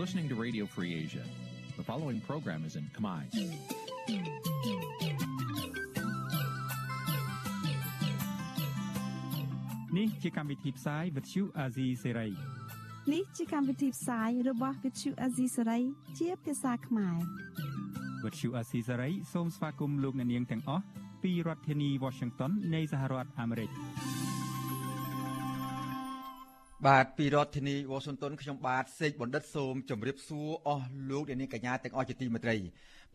[0.00, 1.22] listening to Radio Free Asia.
[1.76, 3.22] The following program is in Khmer.
[9.92, 12.12] Nǐ chi càm bi tiệp xáy vệt chiu a zì sê
[13.12, 15.82] នេះជាកម្មវិធីផ្សាយរបស់ Vithu Azisari
[16.18, 17.16] ជាភាសាខ្មែរ
[18.24, 20.84] វត្តឈូអាស៊ីសេរីសូមស្វាគមន៍លោកអ្នកនាងទាំងអស់
[21.22, 23.70] ពីរដ្ឋធានី Washington នៃសហរដ្ឋអាមេរិក
[26.87, 32.57] បាទពីរដ្ឋធានីវ៉ាស៊ីនតោនខ្ញុំបាទសេកបណ្ឌិតសូមជម្រាបសួរអស់លោកអ្នកនាងកញ្ញាទាំងអស់ជាទីមេត្រី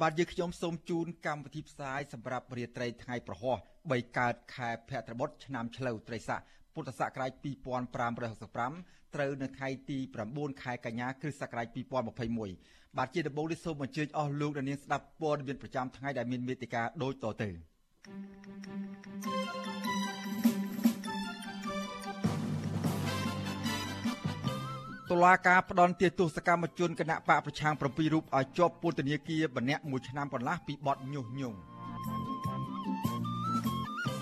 [0.01, 6.41] បាទយើងខ្ញុំសូមជូនកម្មវិធីផ្សាយសម្រាប់រាត្រីថ្ងៃប្រហោះ3កើតខែភទ្របទឆ្នាំឆ្លូវត្រីស័ក
[6.75, 7.33] ពុទ្ធសករាជ
[8.25, 9.99] 2565ត្រូវនៅថ្ងៃទី
[10.31, 11.67] 9ខែកញ្ញាគ្រិស្តសករាជ
[12.35, 17.49] 2021បាទជាដំបូងនេះសូមអញ្ជើញអស់លោកអ្នកនាងស្ដាប់ព័ត៌មានប្រចាំថ្ងៃដែលមានមេតិការដូចតទៅ
[25.11, 27.89] តុលាការផ្ដន់ទាទោសកម្មជនគណៈបកប្រឆាំង7រូ
[28.23, 31.59] បឲ្យជាប់ពន្ធនាគារម្នាក់មួយឆ្នាំកន្លះពីបទញុះញង់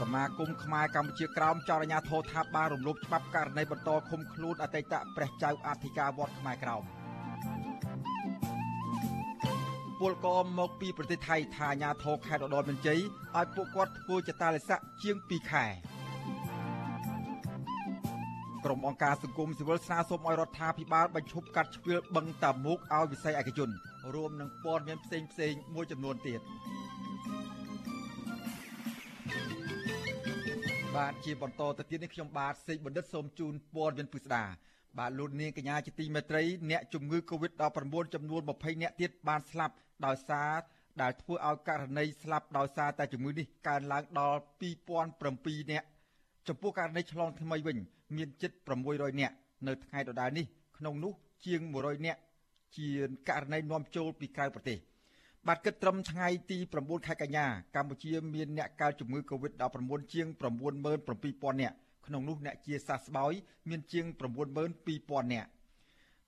[0.00, 6.82] សមាគមខ្មែរកម្ពុជាក្រោមចោទអាជ្ញាធរថាបានរំលោភច្បាប់ករណីបន្តឃុំខ្លួនអតីតព្រះចៅអធិការវត្តខ្មែរក្រោម
[10.00, 13.00] ពលករមកពីប្រទេសថៃថាអាជ្ញាធរខេត្តឧត្តរមានជ័យ
[13.36, 15.66] ឲ្យពួកគាត់ធ្វើចតាលិស័កជាង2ខែ
[18.64, 23.70] ក្រុមអង្គការសង្គមស៊ីវិលស្នើសុំឲ្យរដ្ឋាភិបាលបញ្ឈប់កាត់ជ្រឿលបឹងតាមុកឲ្យវិស័យឯកជន
[24.14, 26.40] រួមនឹងព័ត៌មានផ្សេងផ្សេងមួយចំនួនទៀត
[30.96, 34.44] បាទជាបន្តទៅទៀតនេះខ្ញុំបាទសេកបណ្ឌិតសូមជូនព័ត៌មានពិស្ដា
[34.98, 39.74] បាទលោកនាងកញ្ញាជាទីមេត្រីអ្នកជំងឺ Covid-19 ចំនួន20អ្នកទៀតបានស្លាប់
[40.06, 40.52] ដោយសារ
[41.02, 44.40] ដែលធ្វើឲ្យករណីស្លាប់ដោយសារតែជំងឺនេះកើនឡើងដល់
[45.02, 45.84] 2007អ្នក
[46.48, 47.78] ចំពោះករណីឆ្លងថ្មីវិញ
[48.16, 48.52] មានជិត
[48.86, 49.34] 600នាក់
[49.66, 50.46] នៅថ្ងៃដដែលនេះ
[50.78, 51.12] ក្នុងនោះ
[51.46, 52.20] ជាង100នាក់
[52.76, 52.88] ជា
[53.28, 54.78] ករណីនាំចូលពីក្រៅប្រទេស
[55.48, 61.76] បាទគិតត្រឹមថ្ងៃទី9ខែកញ្ញាកម្ពុជាមានអ្នកកើតជំងឺ Covid-19 ជាង97000នាក់
[62.06, 63.32] ក្នុងនោះអ្នកជាសះស្បើយ
[63.68, 64.04] មានជាង
[64.70, 65.50] 92000នាក់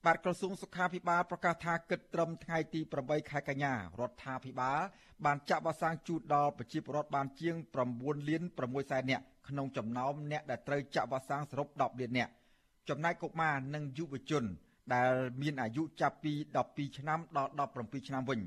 [0.04, 4.80] បាទក្រសួងសុខាភិបាលប្រកាសថាគិតត្រឹមថ្ងៃទី8ខែកញ្ញារដ្ឋាភិបាល
[5.24, 7.54] បានចាក់វ៉ាក់សាំងជូនដល់ប្រជាពលរដ្ឋបានជាង
[7.92, 12.32] 9លាន6សែននាក់ ក្នុងចំណោមអ្នកដែលត្រូវចាក់វ៉ាក់សាំងសរុប10លាននាក់
[12.88, 14.44] ចំណែកកុមារនិងយុវជន
[14.94, 15.12] ដែល
[15.42, 16.32] មានអាយុចាប់ពី
[16.66, 17.50] 12ឆ្នាំដល់
[17.84, 18.40] 17ឆ្នាំវិញ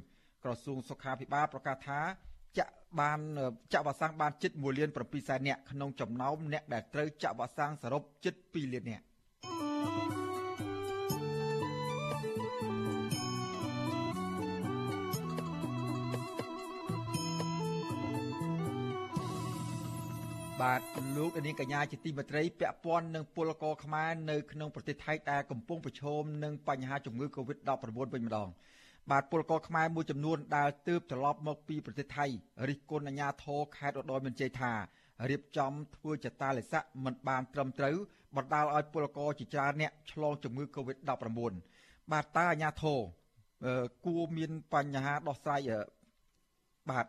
[0.44, 2.00] ក្រសួងសុខាភិបាលប្រកាសថា
[2.58, 3.20] ចាក់បាន
[3.74, 9.04] ចាក់វ៉ាក់សាំងបានជិត1លាន7សែននាក់ក្នុងចំណោមអ្នកដែលត្រូវចាក់វ៉ាក់សាំងសរុបជិត2លាននាក់
[20.62, 20.82] បាទ
[21.18, 27.70] លោកនាងកញ្ញាជាទីមេត្រីពាក់ព័ន្ធនឹងពលករខ្មែរនៅក្នុងប្រទេសថៃដែលកំពុងប្រឈមនឹងបញ្ហាជំងឺ Covid-19
[28.14, 28.50] វិញម្ដង
[29.12, 32.26] បាទពលករខ្មែរមួយចំនួនដែលទើបត្រឡប់មកពីប្រទេសថៃ
[32.70, 34.74] រិះគន់អាជ្ញាធរខេត្តឧត្តរមានជ័យថា
[35.30, 37.96] រៀបចំធ្វើចតាលិស័កមិនបានត្រឹមត្រូវ
[38.36, 41.54] បណ្ដាលឲ្យពលករជាច្រើនអ្នកឆ្លងជំងឺ Covid-19
[42.12, 43.00] បាទតើអាជ្ញាធរ
[44.06, 45.70] គួរមានបញ្ហាដោះស្រាយ
[46.90, 47.06] បាទ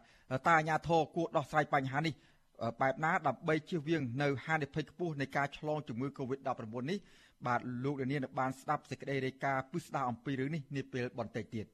[0.46, 2.14] តើអាជ្ញាធរគួរដោះស្រាយបញ្ហានេះ
[2.80, 6.50] បែបណាដើម្បីជៀសវាងនៅហានិភ័យខ្ពស់នៃការឆ្លងជំងឺ Covid-19
[6.90, 6.98] នេះ
[7.46, 11.66] បាទលោកលានបានស្ដាប់សេចក្តីរាយការណ៍ពិស្ដារអំពីរឿងនេះនាពេលបន្តិចទៀត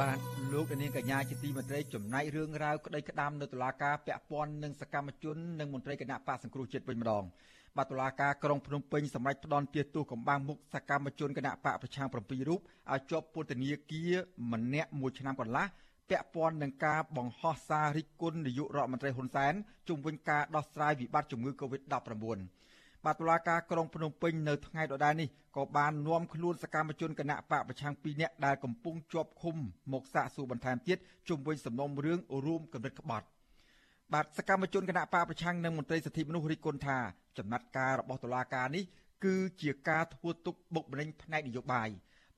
[0.00, 7.24] បាទ លោកនាងកញ្ញាជាទីមេត្រីចំណែករឿងរ៉ាវក្តីក្តាមនៅតុលាការពាក់ព័ន្ធនឹងសកម្មជននិងមន្ត្រីគណៈបកសង្គ្រោះជាតិវិញម្ដង
[7.76, 12.14] បាទតុលាការក្រុងភ្នំពេញសម្រេចផ្ដន់ទាទោសកំបាំងមុខសកម្មជនគណៈបកប្រឆាំង7
[12.48, 12.60] រូប
[12.92, 14.12] ឲ្យជាប់ពន្ធនាគារ
[14.52, 15.64] ម្នាក់មួយឆ្នាំកន្លះ
[16.10, 19.54] ពាក់ព័ន្ធនឹងការបង្ហោះសាររិះគន់នាយករដ្ឋមន្ត្រីហ៊ុនសែន
[19.88, 22.71] ជុំវិញការដោះស្រាយវិបត្តិជំងឺ Covid-19
[23.04, 29.56] បាទតុលាការក្រុងភ្នំពេញនៅថ្ងៃដដែលនេះក៏បាននាំខ្លួនសកម្មជនគណៈបកប្រឆាំង2នាក់ដែលកំពុងជាប់ឃុំ
[29.92, 33.26] មកសាកសួរបន្ថែមទៀតជុំវិញសំណុំរឿងរួមកម្រិតក្បត់
[34.12, 36.98] បាទសកម្មជនគណៈបកប្រឆាំងនិងមន្ត្រីសិទ្ធិមនុស្សរិះគន់ថា
[37.38, 38.84] ចំណាត់ការរបស់តុលាការនេះ
[39.24, 41.88] គឺជាការធ្វើទុកបុកម្នេញផ្នែកនយោបាយ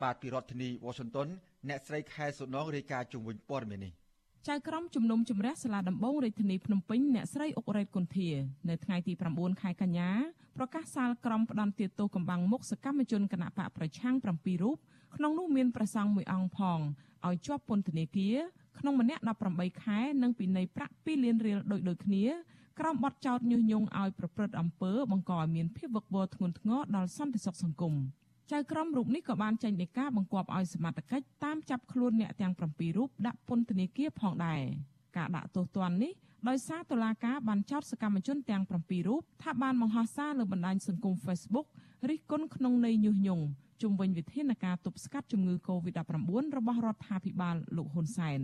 [0.03, 1.29] បាទពីរដ្ឋធានី Washington
[1.69, 4.04] អ្នកស្រីខែសុណងរាយការណ៍ជុំវិញព័ត៌មាននេះ
[4.51, 8.29] ចៅក្រមជំនុំជម្រះសាលាដំបងរាជធានីភ្នំពេញអ្នកស្រីអុករ៉េតគុន្ធា
[8.69, 10.11] នៅថ្ងៃទី9ខែកញ្ញា
[10.57, 14.27] ប្រកាសសាលក្រមផ្ដន្ទាទោសកំបាំងមុខសកម្មជនគណៈបកប្រឆាំង7
[14.63, 14.77] រូប
[15.17, 16.79] ក្នុងនោះមានប្រសង់មួយអង្គផង
[17.27, 18.37] ឲ្យជាប់ពន្ធនាគារ
[18.79, 22.25] ក្នុងម្នាក់18ខែនិងពិន័យប្រាក់2លានរៀលដូចដូចគ្នា
[22.81, 27.95] ក្រោមបទចោទញុះញង់ឲ្យប្រព្រឹត្តអំពើបង្កឲ្យមានភាពវឹកវរធ្ងន់ធ្ងរដល់សន្តិសុខសង្គម
[28.53, 34.61] ចៅក្រមរូបនេះក៏បានចេញដីកាបង្គាប់ឲ្យសមត្ថកិច្ចតាមចាប់ខ្លួនអ្នកទាំង7រូបដាក់ពន្ធនាគារផងដែរ
[35.17, 36.13] ការដាក់ទោសទណ្ឌនេះ
[36.49, 41.67] ដោយសារតុលាការបានចោទសកម្មជនទាំង7រូបថាបានបង្ហោះសារលើបណ្ដាញសង្គម Facebook
[42.09, 43.45] រិះគន់ក្នុងន័យញុះញង់
[43.83, 48.41] ជុំវិញវិធានការទប់ស្កាត់ជំងឺ Covid-19 របស់រដ្ឋាភិបាលលោកហ៊ុនសែន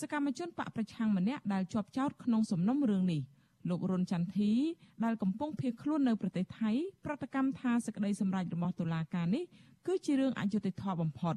[0.00, 3.20] សកម្មជនបកប្រឆាំងម្នាក់ដែលជាប់ចោទក្នុងសំណុំរឿងនេះ
[3.68, 4.52] លោករុនចន្ទធី
[5.04, 6.70] ដែលកំពុងភៀសខ្លួននៅប្រទេសថៃ
[7.04, 9.44] ប្រតិកម្មថាសេចក្តីសម្រេចរបស់តុលាការនេះ
[9.86, 11.34] គឺជារឿងអយុត្តិធម៌បំផុត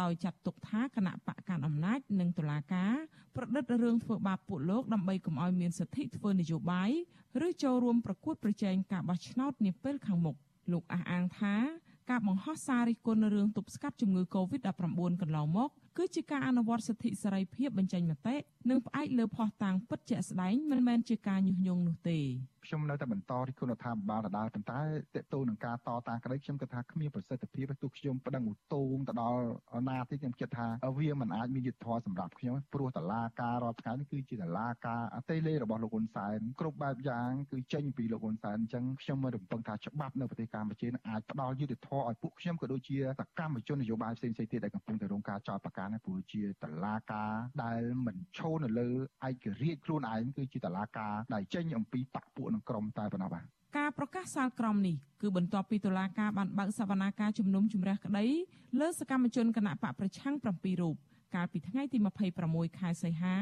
[0.00, 2.94] ដោយចាត់ទុកថាគណៈបកកាន់អំណាចនិងតុលាការ
[3.36, 6.90] ប្រឌិតរឿងធ្វើបាបពួកលោកដើម្បីកុំឲ្យមានសិទ្ធិធ្វើនយោបាយ
[7.46, 10.36] ឬចូលរួមប្រកួតប្រជែងការបោះឆ្នោតនាពេលខាងមុខ
[10.72, 11.54] លោកអះអាងថា
[12.10, 18.36] ការបង្ហោះសាររិះគន់រឿងទប់ស្កាត់ជំងឺ Covid-19 កន្លងមក គឺជាការអនុវត្តសិទ្ធិសេរីភាពបញ្ចេញមតិ
[18.70, 22.18] និងផ្អែកលើភស្តុតាងពិតជាក់ស្ដែងមិនមែនជាការញុះញង់នោះទេ
[22.66, 24.80] ខ្ញុំនៅតែបន្តរិះគន់រដ្ឋាភិបាលដដែលប៉ុន្តែ
[25.14, 29.44] តេតូនឹងការតតាំងក្តីខ្ញុំគិតថាគ្មានប្រសិទ្ធភាពទោះខ្ញុំប្តឹងឧទងទៅដល់
[29.88, 30.66] ណាទីខ្ញុំគិតថា
[30.98, 47.32] វាមិនអាចមានយុទ្ធធម៌សម្រាប់ខ្ញុំព្រោះតឡាការរាល់ថ្ងៃនេះគឺជាតឡាការអតេលេរបស់លោកហ៊ុនសែនគ្រប់បែបយ៉ាងគឺចេញពីលោកហ៊ុនសែនអញ្ចឹងខ្ញុំមិនរំពឹងថាច្បាប់នៅប្រទេសកម្ពុជានឹងអាចផ្ដល់យុទ្ធធម៌ឲ្យពួកខ្ញុំក៏ដូចជាសកម្មជននយោបាយផ្សេងៗទៀតដែលកំពុងតែរងការចោទប្រកាន់ព្រោះជាតឡាការ
[47.64, 48.90] ដែលមិនឈរនៅលើ
[49.28, 53.44] ឯករាជ្យខ្លួនឯងគឺជាតឡាការដែលចេញអំពីបកពួកនឹងក្រមតែប៉ុណ្ណោះបាទ
[53.78, 58.26] ការប្រកាសសាលក្រមនេះគឺបន្ទាប់ពីតុលាការបានបើកសវនាការជំនុំជម្រះក្តី
[58.80, 60.94] លើសកម្មជនគណៈបកប្រឆាំង7រូប
[61.34, 61.98] កាលពីថ្ងៃទី
[62.38, 63.36] 26ខែសីហា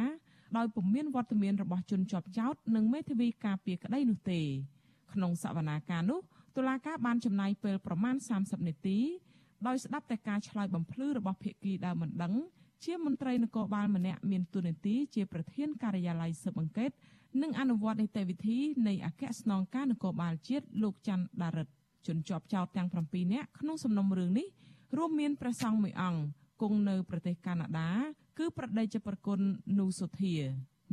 [0.56, 4.40] ដោយពុំមានវត្តមានរបស់ជនជាប់ចោតនិងមេធាវីការពារក្តីនោះទេ
[5.12, 6.20] ក្នុងសវនាការនោះ
[6.56, 8.98] តុលាការបានចំណាយពេលប្រមាណ30នាទី
[9.66, 12.34] ដោយស្ដាប់តែការឆ្លើយបំភ្លឺរបស់ភាគីដែលមិនដឹង
[12.84, 16.90] ជាមន្ត្រីនគរបាលម្នាក់មានតួនាទីជាប្រធាន ការិយាល័យស៊ើបអង្កេត
[17.40, 18.58] និងអនុវត្តនីតិវិធី
[18.88, 21.68] នៃអគ្គស្នងការនគរបាលជាតិលោកច័ន្ទដារិត
[22.06, 24.46] ជនជាប់ចោតទាំង7នាក់ក្នុងសំណុំរឿងនេះ
[24.96, 26.20] រួមមានព្រះសង្ឃមួយអង្គ
[26.62, 27.90] គង់នៅប្រទេសកាណាដា
[28.38, 29.38] គឺប្រដេជប្រគុណ
[29.78, 30.34] នូសុធា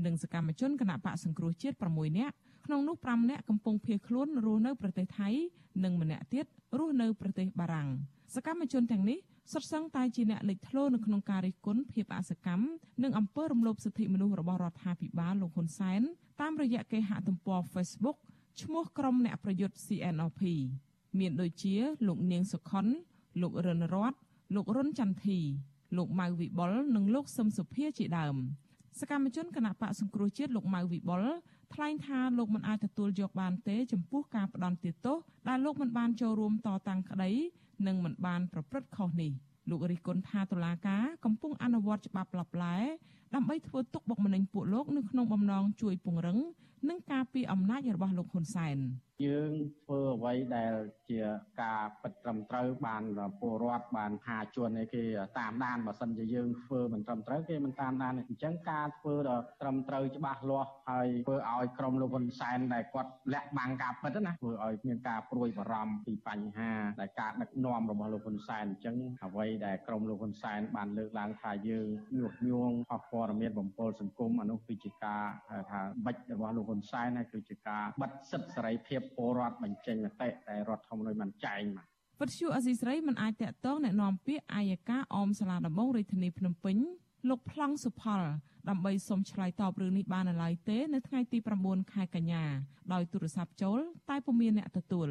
[0.05, 5.29] និងសកម្មជនគណៈបកសង្គ្រោះជាតិ6នាក់ក្នុងនោះ5នាក់កំពុងភៀសខ្លួនរស់នៅប្រទេសថៃ
[5.83, 6.45] និងម្នាក់ទៀត
[6.77, 7.89] រស់នៅប្រទេសបារាំង
[8.35, 9.17] សកម្មជនទាំងនេះ
[9.51, 12.65] សុទ្ធសឹងតែជាអ្នកលេចធ្លោនៅក្នុងការរិះគន់ភាពអសកម្ម
[13.03, 16.01] និងអំពើរំលោភសិទ្ធិមនុស្សរបស់រដ្ឋាភិបាលលោកហ៊ុនសែន
[16.41, 18.17] តាមរយៈគេហទំព័រ Facebook
[18.61, 20.41] ឈ្មោះក្រុមអ្នកប្រយុទ្ធ CNRP
[21.19, 21.75] មានដូចជា
[22.07, 22.85] លោកនាងសុខុន
[23.41, 24.13] លោករិនរត
[24.55, 25.39] លោករុនចន្ទធី
[25.97, 28.35] លោកម៉ៅវិបុលនិងលោកសឹមសុភាជាដើម
[28.99, 31.23] សកម្មជនគណៈបកសង្គ្រោះជាតិលោកម៉ៅវិបុល
[31.73, 37.31] ថ្លែងថាលោកមិនអាចទទួលយកបានទេចំពោះការផ្ដន់ទោសដែលលោកមិនបានចូលរួមតតាំងក្តី
[37.87, 39.31] និងមិនបានប្រព្រឹត្តខុសនេះ
[39.69, 42.77] លោករិះគន់ថាតុលាការកំពុងអនុវត្តច្បាប់ឡបឡែ
[43.35, 46.37] ដើម្បីធ្វើទុកបុកម្នេញពួកលោកនៅក្នុងបំណងជួយពង្រឹង
[46.87, 48.77] និងការពារអំណាចរបស់លោកហ៊ុនសែន
[49.25, 49.51] យើង
[49.85, 50.73] ធ្វើអ្វីដែល
[51.09, 51.21] ជា
[51.61, 53.03] ការពិតត្រឹមត្រូវបាន
[53.39, 55.03] ពលរដ្ឋបានថាជួនគេ
[55.39, 66.71] តាមដានបើសិនជាយើងធ្វើមិនត្រឹមត្រូវគេមិនតាមដានអញ្ចឹងការធ្វើដល់ត្រឹមត្រូវច្បាស់លាស់ហើយធ្វើឲ្យក្រុមលោកហ៊ុនសែនដែលគាត់លាក់បាំងការពិតណាធ្វើឲ្យមានការព្រួយបារម្ភពីបញ្ហា
[67.01, 71.87] ដែលការដឹកនាំរបស់លោកហ៊ុនសែនអញ្ចឹងអ្វីដែលក្រុមលោកហ៊ុនសែនបានលើកឡើងថាយើង
[72.17, 75.23] ញុះញង់អស់ព័ត៌មានបំពល់សង្គមអានោះគឺជាការ
[75.71, 81.86] ថាបិចរបស់លោហ៊ុនសែនហើយគឺជាការបិទសិទ្ធិសេរីភាពពលរដ្ឋបញ្ចេញមតិតែរដ្ឋធម្មនុញ្ញបានចែងមក
[82.20, 86.76] វិទ្យុអសីស្រីមិនអាចតាក់ទងแนะនាំពាក្យអាយកាអមសាលាដំបងរាជធានីភ្នំពេញ
[87.28, 88.22] លោកប្លង់សុផល
[88.68, 92.44] ដើម្បីសុំឆ្លើយតបរឿងនេះបាននៅឡើយទេនៅថ្ងៃទី9ខែកញ្ញា
[92.92, 93.78] ដោយទូរស័ព្ទចូល
[94.10, 95.08] តែពុំមានអ្នកទទួល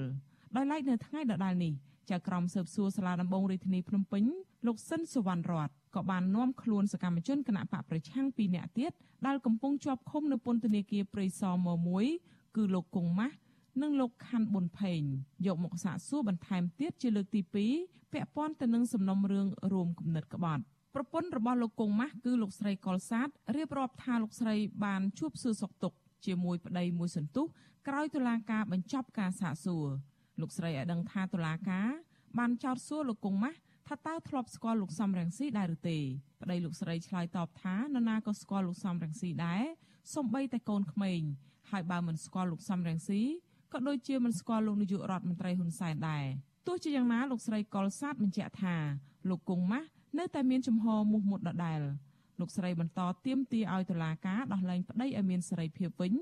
[0.55, 1.73] ដោយឡែកនៅថ្ងៃដដែលនេះ
[2.10, 4.24] ចៅក្រមស៊ើបសួរសាលាដំបងរាជធានីភ្នំពេញ
[4.66, 8.92] លោកសិនសុវណ្ណរតក៏បាននាំខ្លួនសកម្មជនគណៈបកប្រឆាំង2នាក់ទៀត
[9.26, 11.68] ដែលកំពុងជាប់ឃុំនៅពន្ធនាគារព្រៃសរម
[12.12, 13.36] 1គឺលោកគង់ម៉ាស់
[13.82, 15.00] និងលោកខាន់ប៊ុនផេង
[15.46, 17.40] យកមកសាកសួរបន្ថែមទៀតជាលើកទី
[17.76, 20.62] 2ពាក់ព័ន្ធទៅនឹងសំណុំរឿងរួមគំនិតក្បត់
[20.94, 25.96] ប្រពន្ធរបស់លោកគង់ម៉ាស់គឺលោកស្រីកុលសាទរៀបរាប់ថាលោកស្រីបានជួបសួរសុខទុក្ខ
[26.26, 27.46] ជាមួយប្តីមួយសន្ទុះ
[27.88, 29.88] ក្រោយតុលាការបញ្ចប់ការសាកសួរ
[30.40, 31.88] លោកស្រីឲ្យដឹងថាតុលាការ
[32.38, 35.98] បានចោទសួរលោកគង់ម៉ាស់ថាតើធ្លាប់ស្គាល់លោកសំរងស៊ីដែរឬទេ
[36.42, 39.62] ប្តីលោកស្រីឆ្លើយតបថានរណាក៏ស្គាល់លោកសំរងស៊ីដែរ
[40.14, 41.20] សំបីតែកូនក្មេង
[41.70, 43.22] ហើយបើមិនស្គាល់លោកសំរងស៊ី
[43.72, 46.24] ក៏ដូចជាមិនស្គាល់លោកនាយករដ្ឋមន្ត្រីហ៊ុនសែនដែរ
[46.66, 48.76] ទោះជាយ៉ាងណាលោកស្រីកុលសាទបញ្ជាក់ថា
[49.28, 51.80] លោកគង់ម៉ាស់នៅតែមានចំហមោះមុតដដែល
[52.40, 56.12] លោកស្រីបន្តទៀមទាឲ្យតុលាការដោះលែងប្តីឲ្យមានសេរីភាពវិញ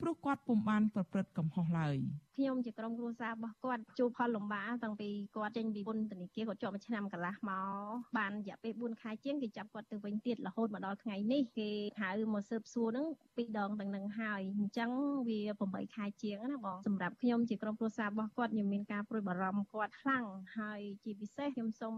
[0.00, 1.96] ព្រោះគាត់ពុំបានប្រព្រឹត្តកំហុសឡើយ
[2.36, 11.70] ខ្ញុំជាក្រុមគ្រួសាររបស់គាត់ជួបផលលំបាកតាំងពីគាត់ចេញពីពន្ធនាគារគាត់ជាប់មួយឆ្នាំកន្លះមកបានរយៈពេល4ខែជាងគេចាប់គាត់ទៅវិញទៀតរហូតមកដល់ថ្ងៃនេះគេ
[12.02, 14.90] ហៅមកស៊ើបសួរហ្នឹងពីរដងទាំងនឹងហើយអញ្ចឹង
[15.28, 20.24] វា8ខែជាងណាបងសម្រាប់ខ្ញុំជាក្រុមគ្រួសាររបស់គាត់ខ្ញុំមានការព្រួយបារម្ភគាត់ខ្លាំង
[20.58, 21.94] ហើយជាពិសេសខ្ញុំសូម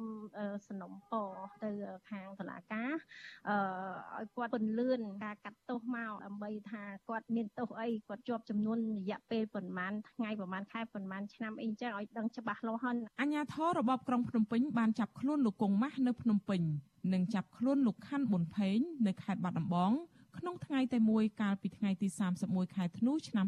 [0.66, 1.30] សំណូមពរ
[1.64, 1.70] ទៅ
[2.10, 2.92] ខាងតុលាការ
[3.48, 3.56] អឺ
[4.18, 16.62] ឲ្យគាត់ពន្លឿនការកាត់ទោសមកដើម្បីថាគាត់មានទោសអីគាត់ជាប់ចំនួនរយៈពេលប្រហែលថ្ងៃប្រហែលខែប្រហែលឆ្នាំអីចឹងឲ្យដឹងច្បាស់លាស់ហ្នឹងអញ្ញាធររបបក្រុងភ្នំពេញបានចាប់ខ្លួនលោកកុងម៉ាស់នៅភ្នំពេញ
[17.12, 19.92] និងចាប់ខ្លួនលោកខាន់ប៊ុនផេងនៅខេត្តបាត់ដំបង
[20.38, 22.08] ក្នុងថ្ងៃតែមួយកាលពីថ្ងៃទី
[22.42, 23.46] 31ខែធ្នូឆ្នាំ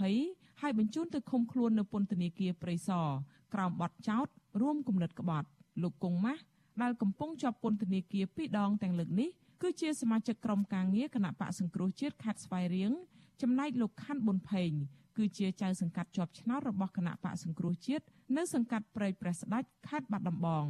[0.00, 3.08] 2020ហើយបញ្ជូនទៅឃុំខ្លួននៅពន្ធនាគារព្រៃសរ
[3.54, 4.26] ក្រោមបទចោទ
[4.60, 5.48] រួមគំនិតក្បត់
[5.82, 6.42] លោកកុងម៉ាស់
[6.82, 9.30] ដែលកំពុងជាប់ពន្ធនាគារពីរដងទាំងលើកនេះ
[9.62, 12.92] គឺជាសមាជិកក្រុមការងារគណៈបកសង្គ្រោះជាតិខេត្តស្វាយរៀង
[13.42, 14.70] ចំណែកលោកខាន់ប៊ុនផេង
[15.20, 18.04] គឺជាចៅសង្កាត់ជាប់ឆ្នោតរបស់គណៈបកសង្គ្រោះជាតិ
[18.36, 20.66] នៅសង្កាត់ព្រៃព្រះស្ដេចខេត្តបាត់ដំបង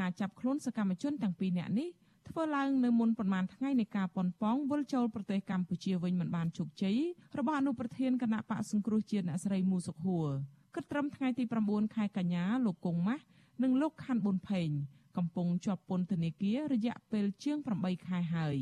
[0.00, 1.88] ការចាប់ខ្លួនសកម្មជនទាំងពីរនាក់នេះ
[2.28, 6.98] ធ្វើឡើងនៅមុនប្រមាណថ្ងៃនៃការប៉ុនប៉ងវិលចូលប្រទេសកម្ពុជាវិញមិនបានជោគជ័យ
[7.38, 10.28] របស់អនុប្រធានគណៈបកសង្គ្រោះជាតិអ្នកស្រីមូសុខហួរ
[10.74, 13.24] គិតត្រឹមថ្ងៃទី9ខែកញ្ញាលោកគង់ម៉ាស់
[13.62, 14.68] និងលោកខាន់ប៊ុនផេង
[15.16, 18.58] កំពុងជាប់ពន្ធនាគាររយៈពេលជាង8ខែហើយ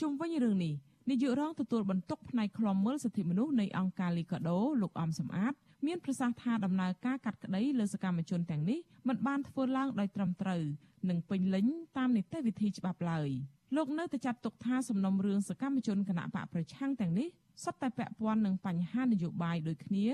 [0.00, 0.74] ជុំវិញរឿងនេះ
[1.10, 5.52] នាយករងទទួលបន្ទុកផ្នែកខ្លំមើលសិទ្ធិមនុស្សនៃអង្គការលីកាដូលោកអំសំអាត
[5.86, 10.62] មានប្រសាសន៍ថាដំណើរការកាត់ក្តីលើសកម្មជនទាំងនេះមិនបានធ្វើឡើងដោយត្រឹមត្រូវ
[11.08, 13.28] និងពេញលេញតាមនីតិវិធីច្បាប់ឡើយ
[13.76, 17.28] លោកនៅតែចាត់ទុកថាសំណុំរឿងសកម្មជនគណៈបកប្រឆាំងទាំងនេះ
[17.64, 20.08] សុទ្ធតែពាក់ព័ន្ធនឹងបញ្ហានយោបាយដូចគ្នា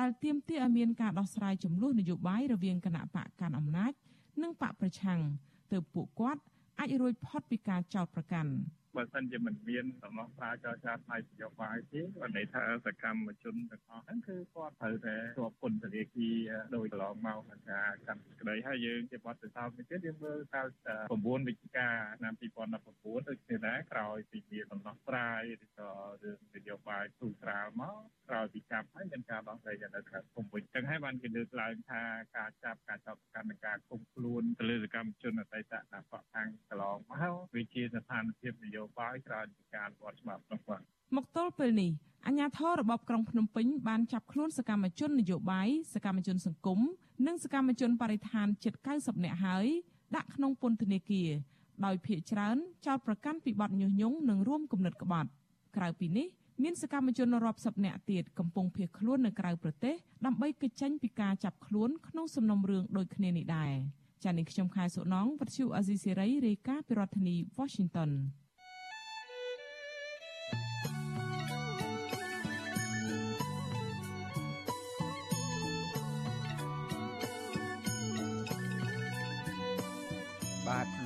[0.00, 3.92] ដែលទាមទារឲ្យមានការដោះស្រាយចំនួននយោបាយរវាងគណៈបកកាន់អំណាច
[4.42, 5.20] និងបកប្រឆាំង
[5.72, 6.42] ទើបពួកគាត់
[6.78, 8.52] អាចរួចផុតពីការចោទប្រកាន់
[8.96, 16.38] បើសិនជាមិនមានដំណោះស្រាយចរចាផ្នែកនយោបាយទេបានន័យថាសកម្មជនទាំងអស់ហ្នឹងគឺគាត់ត្រូវតែជាប់ពន្ធនាគារ
[16.76, 20.62] ដោយកន្លងមកថាកម្មក្តីហើយយើងជាបទពិសោធន៍នេះទៀតយើងមើលតើ
[21.10, 25.90] 9វិច្ឆិកាឆ្នាំ2019ដូចគ្នាដែរក្រោយពីមានដំណោះស្រាយឬក៏
[26.22, 32.02] រឿងនយោបាយទូស្រាលមកក្រោយពីចាប់ហើយមានការដោះស្រាយនៅខាងគុំវិញចឹងហើយបានគេលើកឡើងថា
[32.36, 40.80] ការចាប់ការចាប់កម្មការគុំខ្លួនទៅលើសកម្មជនអតីតតាបកខាងកន្លងមកវាជាស្ថានភាពនយោបាយក្រោយពីការវត្តច្បាប់នោះបាទ
[41.16, 41.90] មកទល់ពេលនេះ
[42.26, 46.80] អាជ្ញាធររបបក្រុងភ្នំពេញបានចាប់ខ្លួនសកម្មជននយោបាយសកម្មជនសង្គម
[47.26, 49.66] និងសកម្មជនបរិស្ថានជិត90នាក់ហើយ
[50.16, 51.30] ដាក់ក្នុងពន្ធនាគារ
[51.84, 55.30] ដោយភ ieck ច្រើនចោតប្រកាន់ពីបទញុះញង់និងរួមគំនិតក្បត់
[55.76, 56.26] ក្រៅពីនេះ
[56.62, 59.94] មានសកម្មជនរាប់សិបនាក់ទៀតកំពុងភៀសខ្លួននៅក្រៅប្រទេស
[60.26, 63.72] ដើម្បីគេចចេញពីការចាប់ខ្លួនក្នុងសំណុំរឿងដូចគ្នានេះដែរ
[64.24, 68.10] ចា៎នេះខ្ញុំខែសុណងវັດឈូអាស៊ីសេរីរាយការណ៍ពីរដ្ឋធានី Washington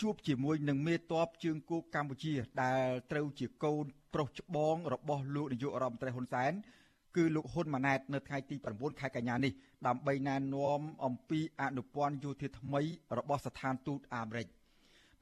[0.02, 6.52] ជួបជាមួយនឹងមេតបជើងគោកកម្ពុជា ដែលត្រូវជាកូនប្រុសច្បងរបស់លោកនាយករដ្ឋមន្ត្រីហ៊ុនសែន
[7.16, 9.54] គឺលោកហ៊ុនម៉ាណែតនៅថ្ងៃទី9ខែកញ្ញានេះ
[9.88, 12.82] ដើម្បីណែនាំអំពីអនុព័ន្ធយោធាថ្មី
[13.18, 14.48] របស់ស្ថានទូតអាមេរិក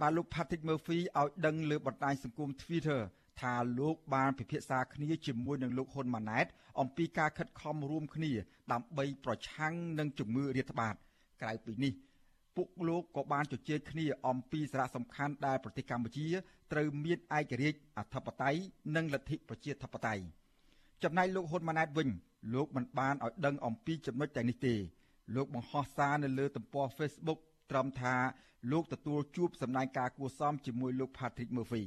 [0.01, 3.01] បាទលោក Patrick Murphy ឲ្យដឹងលើបណ្ដាញសង្គម Twitter
[3.41, 6.45] ថាលោកបានពិភាក្សាគ្នាជាមួយនឹងលោកហ៊ុនម៉ាណែត
[6.79, 8.31] អំពីការខិតខំរួមគ្នា
[8.71, 10.95] ដើម្បីប្រឆាំងនឹងជំងឺរាតត្បាត
[11.41, 11.93] ក្រៅពីនេះ
[12.55, 16.27] ពួកលោកក៏បានជជែកគ្នាអំពីសារៈសំខាន់ដែលប្រទេសកម្ពុជា
[16.71, 18.59] ត្រូវមានឯករាជ្យអធិបតេយ្យ
[18.95, 20.23] និងលទ្ធិប្រជាធិបតេយ្យ
[21.03, 22.09] ចំណែកលោកហ៊ុនម៉ាណែតវិញ
[22.53, 24.75] លោកមិនបានឲ្យដឹងអំពីចំណុចទាំងនេះទេ
[25.35, 27.39] លោកបង្ហោះសារនៅលើទំព័រ Facebook
[27.71, 28.15] ត្រឹមថា
[28.71, 31.83] លោកទទួលជួបសម្ដែងការគួសមជាមួយលោក Patrick Murphy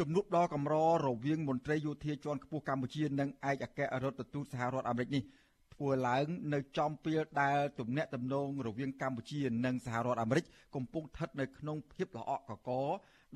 [0.00, 0.74] ជំនួបដ៏កម្រ
[1.06, 5.22] រវាងមន្ត្រីយោធាជាន់ខ្ពស់កម្ពុជានិងឯកអគ្គរដ្ឋទូតសហរដ្ឋអាមេរិកនេះ
[5.74, 10.44] ធ្វើឡើងនៅចំពេលដែលទំនាក់ទំនងរវាងកម្ពុជានិងសហរដ្ឋអាមេរិក
[10.74, 12.70] កំពុងស្ថិតនៅក្នុងភាពល្អក់កក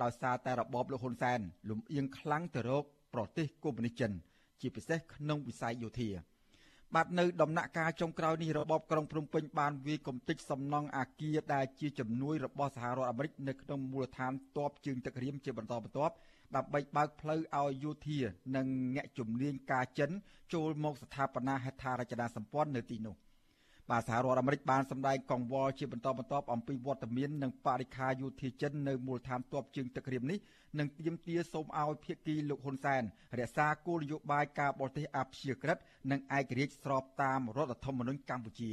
[0.02, 2.84] ដោយសារតែរបបលោកហ៊ុនសែនលំអៀងខ្លាំងទៅរក
[3.14, 4.12] ប្រទេសកុម្មុយនីសចិន
[4.60, 6.10] ជាពិសេសក្នុងវិស័យយោធា
[6.94, 16.14] បាទនៅដំណាក់កាលចុងក្រោយនេះរបបក្រុងភ្នំពេញបានវាយកំទេចសំណង់អាគារដែលជាជំនួយរបស់សហរដ្ឋអាមេរិកនៅក្នុងមូលដ្ឋានទ័ពជើងទឹករៀមជាបន្តបន្ទាប់
[16.56, 18.18] ដើម្បីបើកផ្លូវឲ្យយោធា
[18.56, 20.10] និងអ្នកជំនាញការចិន
[20.54, 23.16] ចូលមកស្ថាបនាហេដ្ឋារចនាសម្ព័ន្ធនៅទីនោះ
[23.90, 30.38] បាទសហរដ្ឋអាមេរិកបានសម្ដែងកង្វល់ជាបន្តបន្ទាប់អំពីវត្តមាននិងបរិខាយោធាចិននៅមូលដ្ឋានទ័ពជើងទឹករៀមនេះ
[30.78, 33.02] និងទាមទារសូមឲ្យភាគីលោកហ៊ុនសែន
[33.38, 35.78] រក្សាគោលនយោបាយការបរទេសអព្យាក្រឹត
[36.10, 38.70] និងឯករាជ្យស្របតាមរដ្ឋធម្មនុញ្ញកម្ពុជា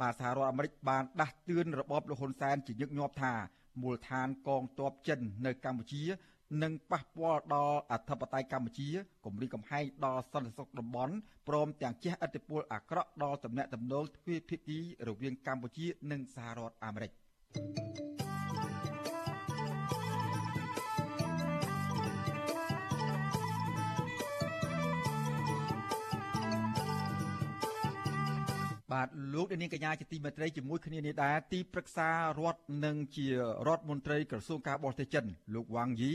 [0.00, 3.34] បាទសហរដ្ឋអាមេរិកបានដាស់តឿនរបបលោកហ៊ុនសែនជាញឹកញាប់ថា
[3.82, 6.02] មូលដ្ឋានកងទ័ពចិននៅកម្ពុជា
[6.62, 8.88] និងប៉ះពាល់ដល់អធិបតេយ្យកម្ពុជា
[9.24, 11.14] គម្រិតកំហែងដល់សន្តិសុខតំបន់
[11.48, 17.10] ព្រមទាំងជះឥទ្ធិពលអាក្រក់ដល់ទំនាក់ទំនងទ្វេភាគីរវាងកម្ពុជា និងសហរដ្ឋអាមេរិក
[28.92, 33.26] បាទលោកនាងកញ្ញាជាទីមេត្រីជាមួយគ្នានេះដែរទីប្រឹក្សារដ្ឋនិងជា
[33.66, 35.24] រដ្ឋមន្ត្រីក្រសួងការបរទេសចិន
[35.54, 36.12] លោកវ៉ាងយី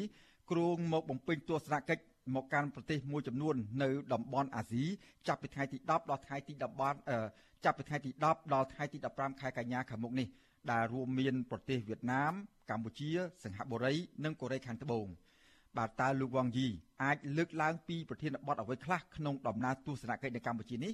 [0.51, 2.04] គ្រងមកបំពេញទស្សនកិច្ច
[2.36, 4.84] មកកាន់ប្រទេសមួយចំនួននៅតំបន់អាស៊ី
[5.28, 6.54] ចាប់ពីថ្ងៃទី10ដល់ថ្ងៃទី
[7.10, 10.28] 10ចាប់ពីថ្ងៃទី10ដល់ថ្ងៃទី15ខែកញ្ញាខាងមុខនេះ
[10.72, 12.34] ដែលរួមមានប្រទេសវៀតណាម
[12.70, 13.10] កម្ពុជា
[13.44, 15.08] សិង្ហបុរីនិងកូរ៉េខាងត្បូង
[15.78, 16.68] បាទតើលោកវ៉ាងយី
[17.04, 20.94] អាចលើកឡើងពីប្រធានបទអ្វីខ្លះក្នុងដំណើរទស្សនកិច្ចនៅកម្ពុជានេះ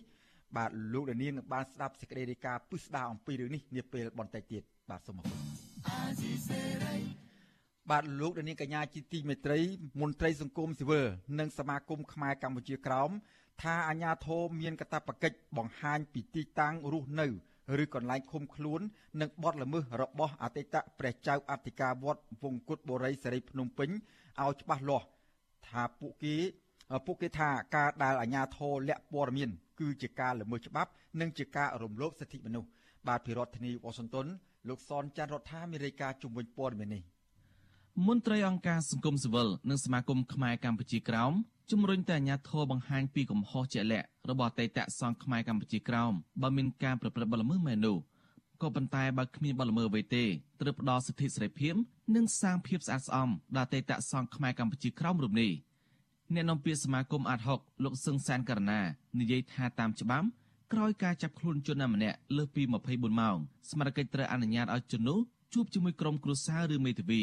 [0.55, 5.39] បាទលោកដានីននឹងបានស្ដាប់សេចក្តីរាយការណ៍ពិស្ដារអំពីរឿងនេះនាពេលបន្តិចទៀតបាទសូមអរគុណ
[7.91, 9.59] បាទលោកដានីនកញ្ញាជាទីមេត្រី
[10.01, 11.05] មន្ត្រីសង្គមស៊ីវិល
[11.39, 13.09] និងសមាគមខ្មែរកម្ពុជាក្រោម
[13.61, 17.27] ថាអាញាធមមានកាតព្វកិច្ចបង្ហាញពីទីតាំងរស់នៅ
[17.83, 18.81] ឬកន្លែងឃុំខ្លួន
[19.21, 23.89] និងបទល្មើសរបស់អតីតព្រះចៅអធិការវត្តវង្គតបុរីសេរីភ្នំពេញ
[24.41, 25.05] ឲ្យច្បាស់លាស់
[25.67, 26.35] ថាពួកគេ
[27.05, 32.69] ពួកគេថាការដែលអាញាធរលាក់ព័ត៌មាន គឺជាការល្មើសច្បាប់ និងជាការរំលោភសិទ្ធិមនុស្ស
[33.07, 34.27] បាទភិរដ្ឋធានីវ៉ាស៊ីនតោន
[34.69, 37.03] លោកសនច័ន្ទរដ្ឋាមានរាយការណ៍ជំវិញព័ត៌មាននេះ
[38.07, 41.33] មន្ត្រីអង្គការសង្គមស៊ីវិលនិងសមាគមខ្មែរកម្ពុជាក្រោម
[41.71, 47.97] ជំរុញតែអាញាធរបង្ហាញពីកំហុសជាក់លាក់របស់អតីតសង្ឃខ្មែរកម្ពុជាក្រោមបើមានការប្រព្រឹត្តបទល្មើសមែននោះ
[48.61, 50.25] ក៏ប៉ុន្តែបើគ្មានបទល្មើសអ្វីទេ
[50.61, 51.73] ត្រូវផ្ដល់សិទ្ធិសេរីភាព
[52.15, 55.51] និងសាងភាពស្អាតស្អំដល់អតីតសង្ឃខ្មែរកម្ពុជាក្រោមរូបនេះ។
[56.33, 58.81] អ្នកនាំពាក្យសមាគមអាត60លោកសឹងសានករណា
[59.19, 60.27] និយាយថាតាមច្បាប់
[60.73, 63.37] ក្រោយការចាប់ខ្លួនជនណាម្នាក់លើសពី24ម៉ោង
[63.69, 65.19] ស្មារតីត្រូវអនុញ្ញាតឲ្យជននោះ
[65.53, 67.21] ជួបជាមួយក្រុមគ្រួសារឬមេធាវី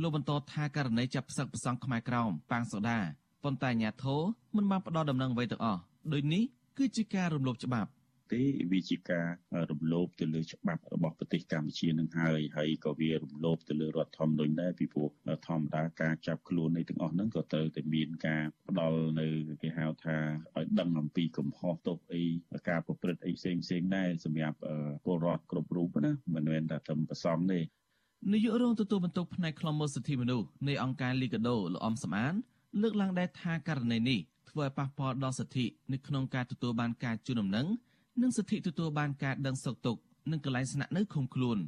[0.00, 2.98] លោកបន្តថាករណីចាប់ផ្សឹកប្រសង់ខ្មែរក្រោមប៉ាងសូដា
[3.42, 4.20] ប៉ុន្តែអាញាធរ
[4.56, 5.80] មិនបានផ្ដល់ដំណឹងអ្វីទាំងអស់
[6.12, 6.42] ដូចនេះ
[6.78, 7.90] គឺជាការរំលោភច្បាប់
[8.32, 9.26] ទេវាជាការ
[9.70, 15.10] រំលោភទៅលើច្បាប់របស់ប្រទេសកម្ពុជានឹងហើយហើយក៏វារំលោភទៅលើរដ្ឋធម្មនុញ្ញដែរពីព្រោះ
[15.48, 19.26] ធម្មតាការចាប់ខ្លួននៃទាំងអស់ហ្នឹងក៏ត្រូវតែមានការផ្ដល់នៅ
[19.62, 20.16] គេហៅថា
[20.56, 22.22] ឲ្យដឹងអំពីកំហុសទោសអី
[22.68, 24.58] ការប្រព្រឹត្តអីផ្សេងផ្សេងដែរសម្រាប់
[25.04, 27.60] ពលរដ្ឋគ្រប់រូបណាមិនមែនតែត្រឹមប្រសំទេ
[28.32, 32.34] នាយករងទទួលបន្ទុកផ្នែកខ្លំមើលសិទ្ធិមនុស្សនៃអង្គការលីកាដូលោកអំសំអាន
[32.82, 37.66] លើកឡើងដែរថាករណីនេះធ្វើឲ្យប៉ះពាល់ដល់សិទ្ធិនៅក្នុងការទទួលបានការជូនដំណឹង
[38.22, 41.58] និងសិទ្ធិទទួលបានការដឹងសុខទុក្ខនិងកន្លែងស្នាក់នៅឃុំខ្លួន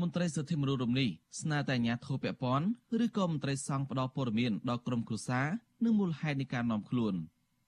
[0.00, 1.08] មន្ត្រីសិទ្ធិមនុស្សរំនេះ
[1.40, 2.66] ស្នើតែអាជ្ញាធរពាក់ព័ន្ធ
[3.04, 5.46] ឬក៏មន្ត្រីសង្ឃផ្ដល់ព័ត៌មានដល់ក្រុមគ្រួសារ
[5.84, 7.14] និងមូលហេតុនៃការនាំខ្លួន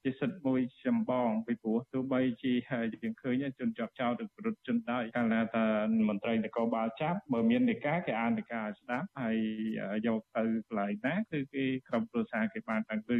[0.04, 2.52] ជាសិទ្ធិមួយចម្បងពីព្រោះទោះបីជា
[3.02, 5.64] យើងឃើញជនជាប់ចោតឬប្រយុទ្ធជនដែរកាលណាតា
[6.08, 9.36] មន្ត្រីនគរបាលចាប់បើមាននេការគេអាននេការឲ្យស្ដាប់ហើយ
[10.06, 13.18] យកទៅកន្លែងណាគឺគេក្រុមគ្រួសារគេបានតាំងពី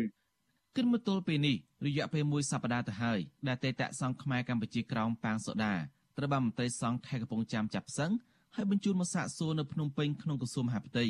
[0.78, 5.74] គិតមកទល់ពេលនេះរយៈពេលមួយសប្តាហ៍ទៅហើយដែលតេតសង្ឃខ្មែរកម្ពុជាក្រោមប៉ាងសូដា
[6.16, 8.10] ត្រូវបានមន្ត្រីសង្ឃខេត្តកំពង់ចាមចាប់ផ្សឹង
[8.54, 11.04] ហើយបញ្ជូនមកសាកសួរនៅភ្នំពេញក្នុងក្រសួងមហាផ្ទៃ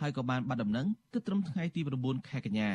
[0.00, 2.70] ហើយក៏បានបាត់ដំណឹងគិតត្រឹមថ្ងៃទី9ខែកញ្ញា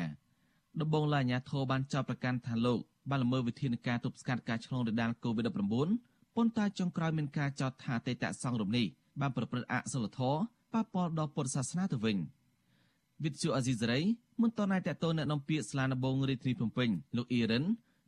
[0.81, 2.79] ដំបងឡាញាធរបានចោទប្រកាន់ថាលោក
[3.09, 5.55] បានល្មើសវិធានការទប់ស្កាត់ការឆ្លងរាលដាល COVID-19
[6.35, 8.85] ប៉ុន្តែចុងក្រោយមានការចោទថាតេតសង្ឃរូបនេះ
[9.21, 10.39] បានប្រព្រឹត្តអសិលធម៌
[10.73, 12.17] ប៉ះពាល់ដល់ពុទ្ធសាសនាទៅវិញ។
[13.23, 14.01] វិទ្យុអាស៊ីសេរី
[14.41, 17.63] មិនតន់តែតតអ្នកនាំពាក្យស្លានបងរាជធានីភ្នំពេញលោកអ៊ីរិន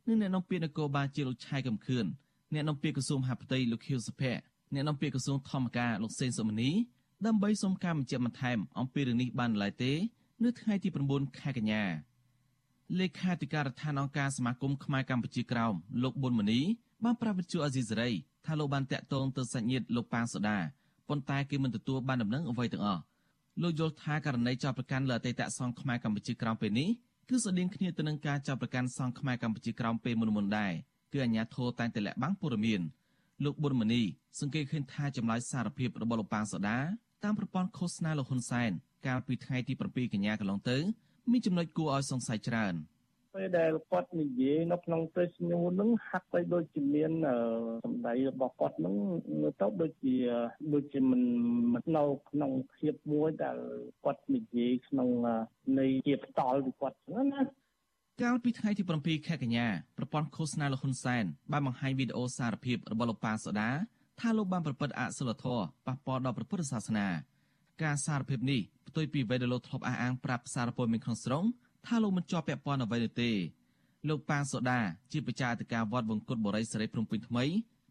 [0.06, 2.06] និងអ្នកនាំពាក្យនគរបាលជាលោកឆៃកំខឿន
[2.54, 4.40] អ្នកនាំពាក្យក្រសួងមហាផ្ទៃលោកខៀវសុភ័ក្រ
[4.74, 6.70] អ្នកនាំពាក្យក្រសួងធម្មការលោកសេនសុមនី
[7.26, 9.92] ដើម្បីសុំការបញ្ជាក់បន្ថែមអំពីរឿងនេះបានឡើយទេ
[10.44, 11.82] នៅថ្ងៃទី9ខែកញ្ញា
[12.98, 16.60] លេខាធិការដ្ឋានអង្គការសមាគមខ្មែរកម្ពុជាក្រោមលោកប៊ុនមនី
[17.04, 18.10] បានប្រាប់វិទ្យុអាស៊ីសេរី
[18.46, 20.58] ថាលោកបានតាក់ទងទៅសាច់ញាតិលោកប៉ាងសូដា
[21.08, 23.02] ប៉ុន្តែគេមិនទទួលបានដំណឹងអ្វីទាំងអស់
[23.62, 26.88] លោកយល់ថាករណីចោទប្រកាន់លើអតីតសង្ឃខ្មែរកម្ពុជាក្រោមពេលនេះ
[27.28, 30.72] គឺស្តៀងគ្នាទៅនឹងការចោទប្រកាន់សង្ឃខ្មែរកម្ពុជាក្រោមពេលមុនមុនដែរ
[31.12, 32.80] គឺអាញាធរតែងតែលាក់បាំងព័ត៌មាន
[33.44, 34.02] លោកប៊ុនមនី
[34.40, 36.78] សង្កេតឃើញថាចម្លើយសារភាពរបស់លោកប៉ាងសូដា
[37.24, 38.70] តាមប្រព័ន្ធឃោសនាលោកហ៊ុនសែន
[39.06, 40.78] កាលពីថ្ងៃទី7កញ្ញាកន្លងទៅ
[41.30, 42.74] មានចំណុចគួរឲ្យសង្ស័យច្រើន
[43.36, 47.12] ពេលដែលគាត់និយាយនៅក្នុងទេសញូនឹងហាក់បីដូចជាមាន
[47.84, 48.94] សម្ដីរបស់គាត់នឹង
[49.40, 50.16] មើលទៅដូចជា
[50.72, 51.22] ដូចជាមិន
[51.72, 53.58] មិននៅក្នុងភាពមួយដែល
[54.04, 55.08] គាត់និយាយក្នុង
[55.78, 57.40] នៃជាផ្ដាល់ពីគាត់ហ្នឹងណា
[58.22, 59.66] កាលពីថ្ងៃទី7ខែកញ្ញា
[59.98, 63.70] ប្រព័ន្ធឃោសនាលោកហ៊ុនសែនបានបង្ហាញវីដេអូសារភាពរបស់លោកប៉ាសូដា
[64.20, 67.06] ថាលោកបានប្រព្រឹត្តអសិលធម៌ប៉ះពាល់ដល់ព្រះពុទ្ធសាសនា
[67.82, 71.44] ការសារភាពនេះផ្ទុយពីវេដលោកធ្លាប់អះអាងប្រាប់សារព័ត៌មានក្នុងស្រុង
[71.86, 73.30] ថាលោកមិនជាប់ពាក់ព័ន្ធអ្វីនោះទេ
[74.08, 74.80] លោកប៉ាសូដា
[75.12, 77.44] ជាបច្ចាអធិការវត្តវង្គតបរិយសេរីភ្នំពេញថ្មី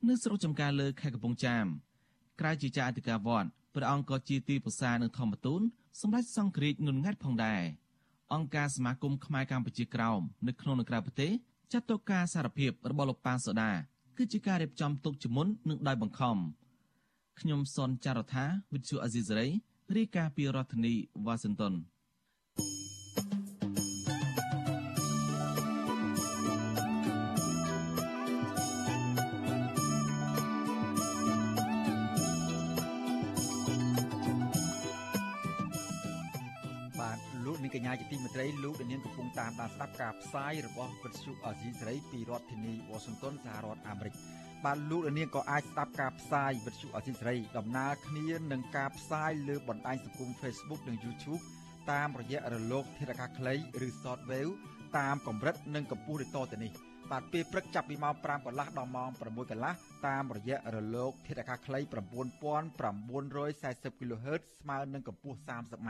[0.07, 1.65] នៅស្រុកចំការលើខេត្តកំពង់ចាម
[2.39, 5.61] ក្រៅជាចាអធិការវត្តព្រះអង្គក៏ជាទីប្រឹក្សានឹងធម្មទូន
[6.01, 7.61] សម្រាប់សង្គ្រាចនុនងាត់ផងដែរ
[8.33, 11.31] អង្គការសមាគមខ្មែរកម្ពុជាក្រោមនៅក្នុងនិងក្រៅប្រទេស
[11.71, 13.71] ចាត់ទុកការសារភាពរបស់លោកប៉ាសូដា
[14.17, 16.37] គឺជាការរៀបចំទុកជាមុននិងដោយបង្ខំ
[17.39, 19.47] ខ្ញុំសនចាររថាវិទ្យុអេស៊ីសរ៉ៃ
[19.95, 20.93] រាយការណ៍ពីរដ្ឋធានី
[21.25, 21.73] វ៉ាស៊ីនតោន
[38.01, 44.13] កញ្ញាជាទីមេត្រីលោកនាងកំពុងតាមដានស្ដាប់ការផ្សាយរបស់វិទ្យុអេស៊ីសេរីពីរដ្ឋធានីវ៉ាស៊ីនតោនសហរដ្ឋអាមេរិក
[44.65, 51.41] បាទលោកនាងក៏អាចស្ដាប់ការផ្សាយវិទ្យុអេស៊ីសេរីដំណើរគ្នានឹងការផ្សាយលើបណ្ដាញសង្គម Facebook និង YouTube
[51.91, 53.53] តាមរយៈរលកធាតុអាកាសខ្លី
[53.85, 54.53] ឬ Shortwave
[54.97, 56.71] តាមកម្រិតនិងកម្ពស់ដូចតទៅនេះ
[57.11, 59.73] បាទពេលព្រឹកចាប់ពីម៉ោង5កន្លះដល់ម៉ោង6កន្លះ
[60.07, 61.91] តាមរយៈរលកធាតុអាកាសខ្លី9940
[63.99, 65.89] kHz ស្មើនឹងកម្ពស់ 30m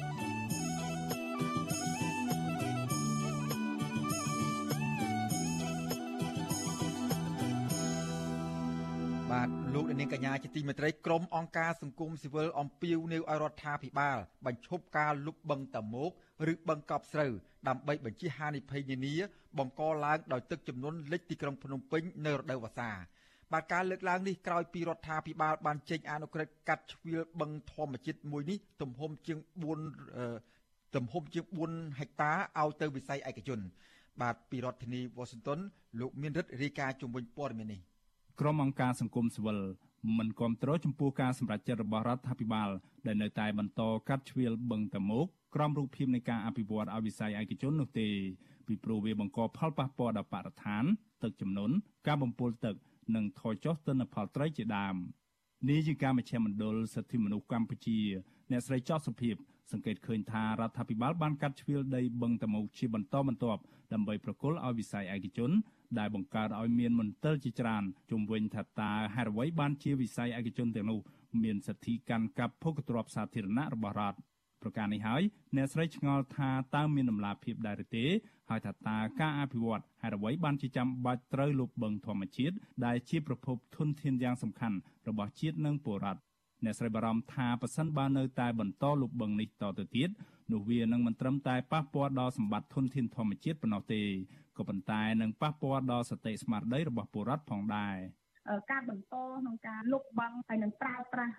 [9.75, 16.11] លោកនាងកញ្ញាជាទីមេត្រីក្រុមអង្គការសង្គមស៊ីវិលអំពាវនាវឲ្យរដ្ឋាភិបាល បញ្ឈប់ការលុបបឹងតមោក
[16.51, 17.31] ឬបឹងកប់ស្រូវ
[17.67, 19.15] ដើម្បីបញ្ជៀសហានិភ័យនានា
[19.57, 22.91] បង្កឡើងដោយទឹកជំនន់លិចទីក្រុងភ្នំពេញនៅរដូវវស្សា
[23.51, 29.39] បាទការលើកឡើងនេះក្រោយពីរដ្ឋាភិបាលបានចេញអនុក្រឹត្យកាត់ជ្រៀលបឹងធម្មជាតិមួយនេះទំហំជាង
[30.17, 33.59] 4ទំហំជាង4ហិកតាឲ្យទៅវិស័យឯកជន
[34.21, 35.59] បាទពីរដ្ឋធានីវ៉ាស៊ីនតោន
[35.99, 37.81] លោកមានរិទ្ធរាយការណ៍ជំវិញព័ត៌មាននេះ
[38.39, 39.59] ក្រុមអង្គការសង្គមស៊ីវិល
[40.17, 42.69] មិនគ្រប់គ្រងចំពោះការសម្រេចចិត្តរបស់រដ្ឋាភិបាល
[43.05, 48.07] ដែលនៅតែបន្តកាត់ជ្រៀលបឹងតមោកក្រោមរូបភាពនៃការអភិវឌ្ឍឲ្យវិស័យឯកជននោះទេ
[48.67, 50.83] ពីព្រោះវាបង្កផលប៉ះពាល់ដល់បរិស្ថាន
[51.23, 51.75] ទឹកជំនន់
[52.07, 52.75] ការបំពុលទឹក
[53.15, 54.95] និងថយចុះទិន្នផលត្រីជាដើម
[55.69, 57.99] នេះជាការមជ្ឈមណ្ឌលសិទ្ធិមនុស្សកម្ពុជា
[58.51, 59.35] អ្នកស្រីចោតសុភាព
[59.71, 63.61] សង្កេតឃើញថារដ្ឋាភិបាលបានកាត់ជ្រៀលដីបឹងតមោកជាបន្តបន្ទាប់
[63.93, 65.51] ដើម្បីប្រគល់ឲ្យវិស័យឯកជន
[65.99, 70.99] ដែលបង្កើតឲ្យមានមន្ទិលជាច្រើនជុំវិញថាតើហេតុអ្វីបានជាវិស័យឯកជនទាំងនោះ
[71.43, 74.19] មានសិទ្ធិកាន់កាប់ភោគទ្រព្យសាធារណៈរបស់រដ្ឋ
[74.61, 75.21] ប្រការនេះហើយ
[75.55, 78.05] អ្នកស្រីឆ្ងល់ថាតើមានដំណាភាពដែរឬទេ
[78.49, 84.77] ហើយថាតើការអភិវឌ្ឍហេតុអ្វីបានជាចាំបាច់ត្រូវលុបបឹងធម្មជាតិដែលជាប្រភពធនធានយ៉ាងសំខាន់
[85.07, 86.21] របស់ជាតិនិងពលរដ្ឋ
[86.65, 90.09] អ្នកស្រីបារម្ភថាប៉ះសិនបើនៅតែបន្តលុបបឹងនេះតទៅទៀត
[90.51, 94.01] នោះវានឹងមិនត្រឹមតែប៉ះពាល់ដល់សម្បត្តិធនធានធម្មជាតិប៉ុណ្ណោះទេ
[94.57, 97.95] ក៏ប៉ុន្តែនឹងប៉ះពាល់ដល់សតិស្មារតីរបស់ពលរដ្ឋផងដែរ
[98.71, 101.35] ការបន្តក្នុងការលុបបង់ហើយនឹងប្រើប្រាស់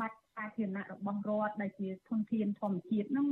[0.00, 3.27] បាត់ សាធារណៈរបស់រដ្ឋដែលជាធនធានធម្មជាតិហ្នឹង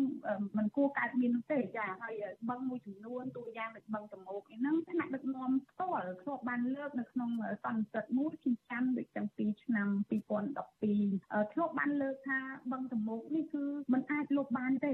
[0.57, 2.13] มันគួរកើតមាននោះទេចាហើយ
[2.49, 7.29] បឹងមួយចំនួនតួយ៉ាងដូចបឹងតមោកហ្នឹងថ្នាក់ដឹកនាំផ្ទាល់ធ្លាប់បានលើកនៅក្នុង
[7.63, 12.39] សន្និសីទមួយជាចាំដូចតាំងពីឆ្នាំ2012ធ្លាប់បានលើកថា
[12.71, 14.93] បឹងតមោកនេះគឺมันអាចលុបបានទេ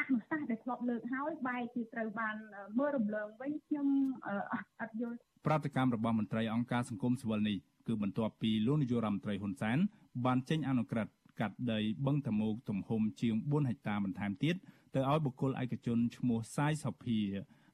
[0.00, 2.36] អនុសាសន៍ដែលធ្លាប់លើកហើយបែរជាត្រូវបាន
[2.78, 3.88] មើលរំលងវិញខ្ញុំ
[4.80, 9.77] អត់យល់ប្រតិកម្មរបស់មន្ត្រីអង្គការសង្គមស៊ីវិលនេះ គឺបន្ទាប់ពីលោកនាយករដ្ឋមន្ត្រីហ៊ុនសែន
[10.25, 14.55] បានចេញអនុក្រឹត្យកាត់ដីបឹងតមោកទំហំជាង4ហិកតាបន្ថែមទៀត
[14.95, 17.19] ទៅឲ្យបុគ្គលឯកជនឈ្មោះសាយសុភា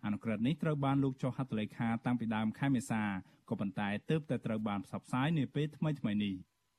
[0.06, 3.04] អនុក្រឹត្យនេះត្រូវបានលោកចុះហត្ថលេខាតាំងពីដើមខែមេសា
[3.50, 6.34] ក៏ប៉ុន្តែទើបតែត្រូវបានផ្សព្វផ្សាយនាពេលថ្មីៗនេះ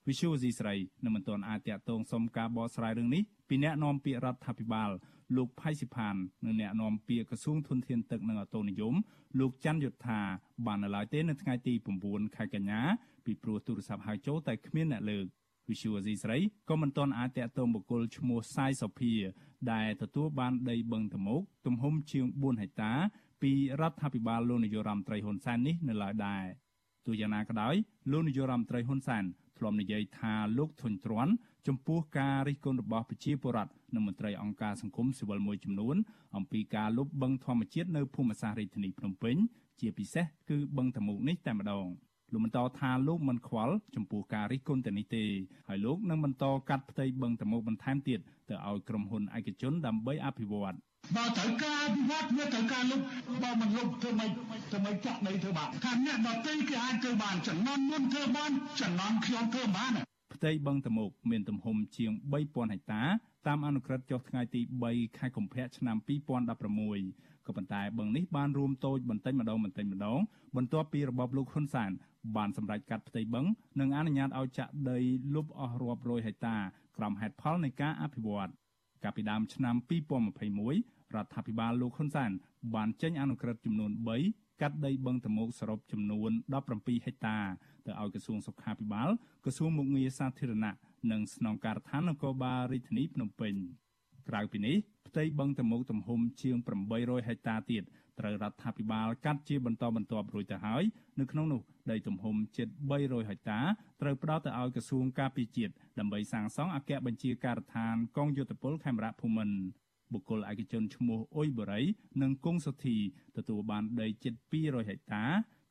[0.09, 4.91] វិសុវស៊ីស្រីនៅមិនទាន់អាចតាក់ទងសុំការបកស្រាយរឿងនេះពីអ្នកនាំពាក្យរដ្ឋាភិបាល
[5.37, 8.95] លោកផៃស៊ីផាននិងអ្នកនាំពាក្យក្រសួងធនធានទឹកនិងអូតូនិយម
[9.41, 10.21] លោកច័ន្ទយុធា
[10.67, 12.81] បាននៅឡើយទេនៅថ្ងៃទី9ខែកញ្ញា
[13.25, 15.25] ពីព្រោះទូរស័ព្ទហៅចូលតែគ្មានអ្នកលើក
[15.71, 16.39] វិសុវស៊ីស្រី
[16.71, 19.13] ក៏មិនទាន់អាចតាក់ទងបុគ្គលឈ្មោះសាយសុភា
[19.73, 22.93] ដែលទទួលបានដីបឹងតមោកទំហំជាង4ហិកតា
[23.43, 26.45] ពីរដ្ឋាភិបាលលោកនាយរដ្ឋមន្ត្រីហ៊ុនសែននេះនៅឡើយដែរ
[27.07, 27.75] ទោះយ៉ាងណាក៏ដោយ
[28.11, 29.25] លោកនាយរដ្ឋមន្ត្រីហ៊ុនសែន
[29.61, 31.33] ធ្លាប់និយាយថាលោកធុញទ្រាន់
[31.67, 35.97] ចំពោះការរិះគន់របស់ប្រជាពលរដ្ឋនិងមន្ត្រីអង្គការសង្គមស៊ីវិលមួយចំនួន
[36.37, 39.37] អំពីការលុបបឹងធម្មជាតិនៅភូមិសាស្ត្ររាជធានីភ្នំពេញ
[39.81, 41.87] ជាពិសេសគឺបឹងតមោកនេះតែម្ដង
[42.33, 45.25] លោកបន្តថាលោកមិនខ្វល់ចំពោះការរិះគន់ទៅនេះទេ
[45.69, 50.77] ហើយលោកនឹងបន្តកាត់ផ្ទៃបឹងតមោកបន្ថែមទៀតទៅឲ្យក្រុមហ៊ុនឯកជនដើម្បីអភិវឌ្ឍ
[51.17, 53.01] បើត្រូវការអភិវឌ្ឍវាត្រូវការលុប
[53.43, 54.31] បើមិនលុបធ្វើម៉េច
[54.71, 59.93] ធ្វើម៉េចចាក់ដីធ្វើបានថាអ្នកដទៃគេអាចធ្វើបានចំណន់មុនធ្វើបានចំណន់ខ្ញុំធ្វើបាន
[60.35, 62.13] ផ្ទៃបឹងតមោកមានទំហំជាង
[62.45, 63.03] 3000ហិកតា
[63.47, 64.61] តាមអនុក្រឹត្យចុះថ្ងៃទី
[64.91, 70.21] 3ខែកុម្ភៈឆ្នាំ2016ក៏ប៉ុន្តែបឹងនេះបានរួមតូចបន្តិចម្ដងបន្តិចម្ដង
[70.57, 71.91] បន្ទាប់ពីរបបលោកហ៊ុនសែន
[72.37, 73.47] បានសម្រេចកាត់ផ្ទៃបឹង
[73.81, 74.99] និងអនុញ្ញាតឲ្យចាក់ដី
[75.35, 76.57] លុបអស់រាប់រយហិកតា
[76.97, 78.51] ក្រោមហេតុផលនៃការអភិវឌ្ឍ
[79.05, 79.77] កាលពីដើមឆ្នាំ
[80.41, 82.31] 2021រដ្ឋាភិបាលលោកហ៊ុនសែន
[82.75, 83.91] បានចេញអនុក្រឹត្យចំនួន
[84.27, 86.31] 3កាត់ដីបឹងតមោកសរុបចំនួន
[86.69, 87.39] 17ហិកតា
[87.87, 89.11] ទៅឲ្យក្រសួងសុខាភិបាល
[89.45, 90.75] ក្រសួងមុខងារសាធារណៈ
[91.13, 93.55] និងស្នងការដ្ឋាននគរបាលរាជធានីភ្នំពេញ
[94.29, 94.77] ក្រៅពីនេះ
[95.09, 96.57] ផ្ទៃបឹងតមោកទំហំជាង
[96.93, 97.83] 800ហិកតាទៀត
[98.21, 100.83] ត្រូវរដ្ឋាភិបាលកាត់ជាបន្តបន្ទាប់រួចទៅហើយ
[101.21, 103.61] នៅក្នុងនោះដីទំហំជិត300ហិកតា
[104.03, 109.57] ត្រូវផ្ដល់ទៅឲ្យក្រសួងការពារជាតិដើម្បីសាងសង់អគ្គបញ្ជាការដ្ឋានកងយោធពលខេមរៈភូមិន្ទ
[110.13, 111.83] បុគ្គលឯកជនឈ្មោះអ៊ុយបូរី
[112.23, 112.97] និងគង់សុធី
[113.37, 115.25] ទទួលបានដីជិត200ហិកតា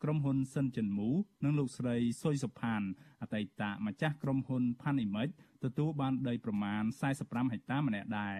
[0.04, 1.10] ក្រុមហ៊ុនសិនចិនមូ
[1.44, 2.82] និងលោកស្រីសុយសុផាន
[3.22, 5.28] អតីតម្ចាស់ក្រុមហ៊ុនផាន់អ៊ីមិច
[5.64, 6.84] ទទួលបានដីប្រមាណ
[7.20, 8.38] 45ហិកតាម្នាក់ដែរ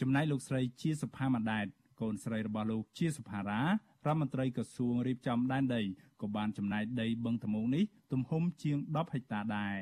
[0.00, 1.66] ចំណែកលោកស្រីជាសុផាម៉ាដែត
[2.00, 3.66] កូនស្រីរបស់លោកជាសុផារ៉ារ
[4.04, 5.82] ដ្ឋមន្ត្រីក្រសួងរៀបចំដែនដី
[6.22, 9.76] ក៏បានចំណាយដីបឹងតមោងនេះទំហំជាង10ហិកតាដែរ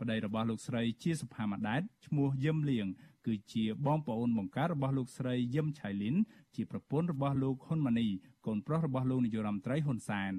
[0.00, 2.86] ប្តីរបស់លោកស្រីជាសុផាម៉ាដែតឈ្មោះយឹមលៀង
[3.26, 6.16] គឺជាបងប្អូនបង្កើតរបស់លោកស្រីយឹមឆៃលីន
[6.54, 8.08] ជាប្រពន្ធរបស់លោកហ៊ុនម៉ាណី
[8.46, 10.32] កូនប្រុសរបស់លោកនាយរដ្ឋមន្ត្រីហ៊ុនសែន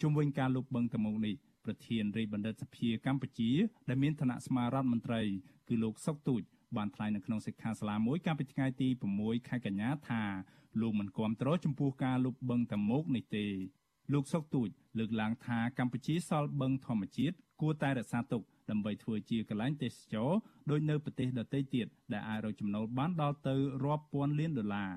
[0.00, 1.34] ជុំវិញការលុបបឹងតមោងនេះ
[1.64, 3.50] ប្រធានរាជបណ្ឌិតសភាកម្ពុជា
[3.88, 5.22] ដែលមានឋានៈស្មាររដ្ឋមន្ត្រី
[5.68, 6.42] គឺលោកសុកទូច
[6.76, 10.22] បានថ្លែងនៅក្នុងសិក្ខាសាលាមួយកាលពីថ្ងៃទី6ខែកញ្ញាថា
[10.80, 13.46] លោកមិនគាំទ្រចំពោះការលុបបឹងតមោកនេះទេ
[14.12, 20.30] លោកសុកទូចលើកឡើងថាកម្ពុជាសល់បឹងធម្មជាតិគួរតែរក្សាទុកដើម្បីធ្វើជាកន្លែងទេសចរ
[20.70, 23.54] ដោយនៅប្រទេសដទៃទៀតដែលអាចរកចំណូលបានដល់ទៅ
[23.84, 24.92] រាប់ពាន់លានដុល្លារ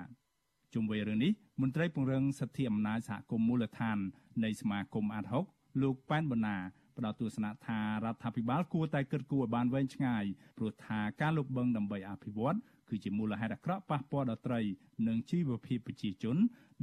[0.74, 3.98] ជុំវិញរឿងនេះមន្ត្រីពង្រឹងសិទ្ធិអំណាចសហគមន៍មូលដ្ឋាន
[4.44, 6.56] នៃសមាគមអាត6លោកប៉ែនបូណា
[6.96, 10.24] ផ្ដល់ទស្សនៈថារដ្ឋាភិបាលគួរតែគិតគូរឲ្យបានវែងឆ្ងាយ
[10.58, 12.56] ព្រោះថាការលុបបង្ខំដើម្បីអភិវឌ្ឍ
[12.88, 14.60] គឺជាមូលហេតុអាក្រក់ប៉ះពាល់ដល់ត្រី
[15.08, 16.36] និងជីវភាពប្រជាជន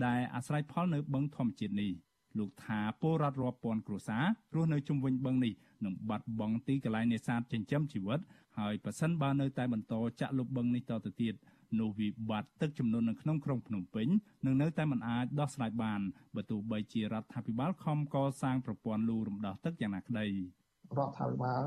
[0.06, 1.91] ដែលអាស្រ័យផលនៅបឹងធម្មជាតិនេះ
[2.39, 5.54] លោកថាពលរដ្ឋរាប់ពាន់គ្រួសាររស់នៅជុំវិញបឹងនេះ
[5.86, 8.19] នឹងបាត់បង់ទីកន្លែងនេសាទចិញ្ចឹមជីវិត
[8.60, 11.34] ហើយប៉ះសិនបើនៅតែបន្តចាក់លុបបឹងនេះតទៅទៀត
[11.80, 14.08] នោះវិបត្តិទឹកចំនួននៅក្នុងក្រុងភ្នំពេញ
[14.46, 16.02] នឹងនៅតែមិនអាចដោះស្រាយបាន
[16.36, 20.28] បើទោះបីជារដ្ឋាភិបាលខំកសាងប្រព័ន្ធលូរំដោះទឹកយ៉ាងណាក្តី
[20.98, 21.62] រដ្ឋាភិបាល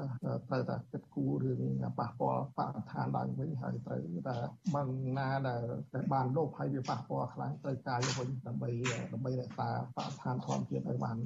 [0.49, 4.37] ត្រូវតែគិតគូររឿងប៉ះពាល់បរិស្ថានឡើងវិញហើយត្រូវតែ
[4.75, 4.89] បឹង
[5.19, 5.63] ណាដែល
[6.13, 8.71] បានលោបហើយវាប៉ះពាល់ខ្លាំងត្រូវការយកវិញដើម្បី
[9.13, 11.17] ដើម្បីរក្សាបរិស្ថានធម្មជាតិឲ្យបាន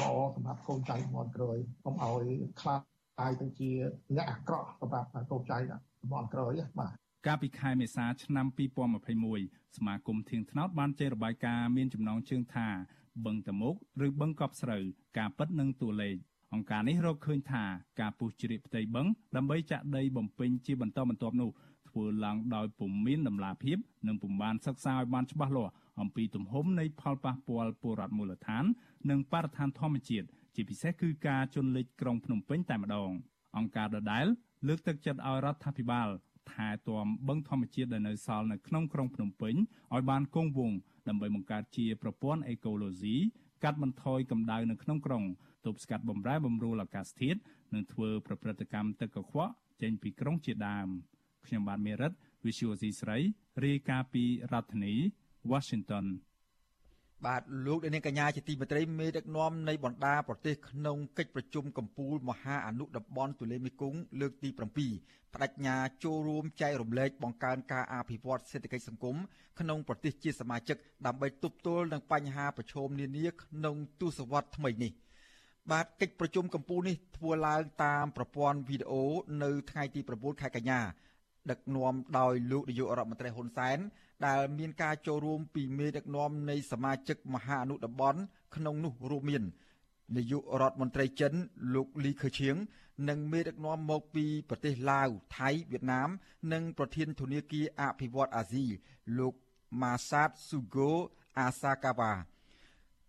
[0.00, 2.24] ល្អសម្រាប់កូនចៅជំនាន់ក្រោយកុំឲ្យ
[2.60, 2.80] ខ្លាច
[3.20, 3.70] ហើយទៅជា
[4.16, 5.58] អ្នកអាក្រក់សម្រាប់កូនចៅ
[6.00, 6.92] ជំនាន់ក្រោយបាទ
[7.26, 8.46] កាលពីខែមេសាឆ្នាំ
[9.12, 12.68] 2021សមាគមធៀងថ្នោតបានចេញរបាយការណ៍មានចំណងជើងថា
[13.26, 13.74] បឹងតមុក
[14.06, 14.82] ឬបឹងកប់ស្រូវ
[15.18, 16.16] ការពិតនិងតួលេខ
[16.54, 17.64] អង្គការនេះរកឃើញថា
[18.00, 21.50] ការពុះជ្រៀកផ្ទៃបឹងដើម្បីចាក់ដីបំពេញជាបន្តបន្ទាប់នោះ
[21.88, 28.64] ធ្វើឡើងដោយពុំមានដំណាភាពនិងពុំបានសិក្សាឲ្យបានច្បាស់លាស់អំពីទំហំនៃផលប៉ះពាល់ពលរដ្ឋមូលដ្ឋាន
[29.10, 33.10] និងបរិស្ថានធម្មជាតិជាពិសេសគឺការជន់លិចក្រុងភ្នំពេញតែម្ដង
[33.56, 34.26] អង្គការដដែល
[34.68, 36.08] លើកទឹកចិត្តឲ្យរដ្ឋាភិបាល
[36.52, 39.54] ថែទាំបឹងធម្មជាតិដែលនៅសល់នៅក្នុងក្រុងភ្នំពេញ
[39.94, 40.78] ឲ្យបានគង់វង្ស
[41.08, 43.16] ដើម្បីបង្កើតជាប្រព័ន្ធអេកូឡូស៊ី
[43.64, 45.24] កាត់បន្ថយកម្ដៅនៅក្នុងក្រុង
[45.66, 47.40] ទប់ស្កាត់បំរែបំរួលអាកាសធាតុ
[47.74, 50.88] និងធ្វើប្រព្រឹត្តកម្មទឹកកខ្វក់ចេញពីក្រុងជាដើម
[51.46, 52.12] ខ្ញុំបាទមេរិត
[52.44, 53.18] Visual C ស្រី
[53.64, 54.94] រាយការណ៍ពីរដ្ឋធានី
[55.50, 56.06] Washington
[57.24, 69.16] បាទលោកនាងកញ្ញាជាទីមេត្រីមេដឹកនាំនៃបណ្ដាប្រទេសក្នុងកិច្ចប្រជុំកំពូលមហាអនុតំបន់ទូលេមេគង្គលើកទី7បដិញ្ញាចូលរួមចែករំលែកបង្កើនការអភិវឌ្ឍសេដ្ឋកិច្ចសង្គម
[69.60, 70.76] ក្នុងប្រទេសជាសមាជិក
[71.06, 74.92] ដើម្បីទប់ទល់នឹងបញ្ហាប្រឈមនានាក្នុងទសវត្សរ៍ថ្មីនេះ
[75.70, 79.04] បាទកិច្ចប្រជុំកំពូលនេះធ្វើឡើងតាមប្រព័ន្ធវីដេអូ
[79.42, 80.80] នៅថ្ងៃទី9ខែកញ្ញា
[81.50, 83.78] ដឹកនាំដោយលោកនាយករដ្ឋមន្ត្រីហ៊ុនសែន
[84.24, 88.20] ដែលមានការចូលរួមពីមេដឹកនាំនៃសមាជិកមហាអនុតំបន់
[88.54, 89.42] ក្នុងនោះរួមមាន
[90.16, 91.32] នាយករដ្ឋមន្ត្រីចិន
[91.74, 92.56] លោកលីខឺឈៀង
[93.08, 96.08] និងមេដឹកនាំមកពីប្រទេសឡាវថៃវៀតណាម
[96.52, 98.66] និងប្រធានធនាគារអភិវឌ្ឍអាស៊ី
[99.18, 99.34] លោក
[99.82, 100.90] ម៉ាសាតស៊ូហ្គោ
[101.38, 102.12] អាសាកាវ៉ា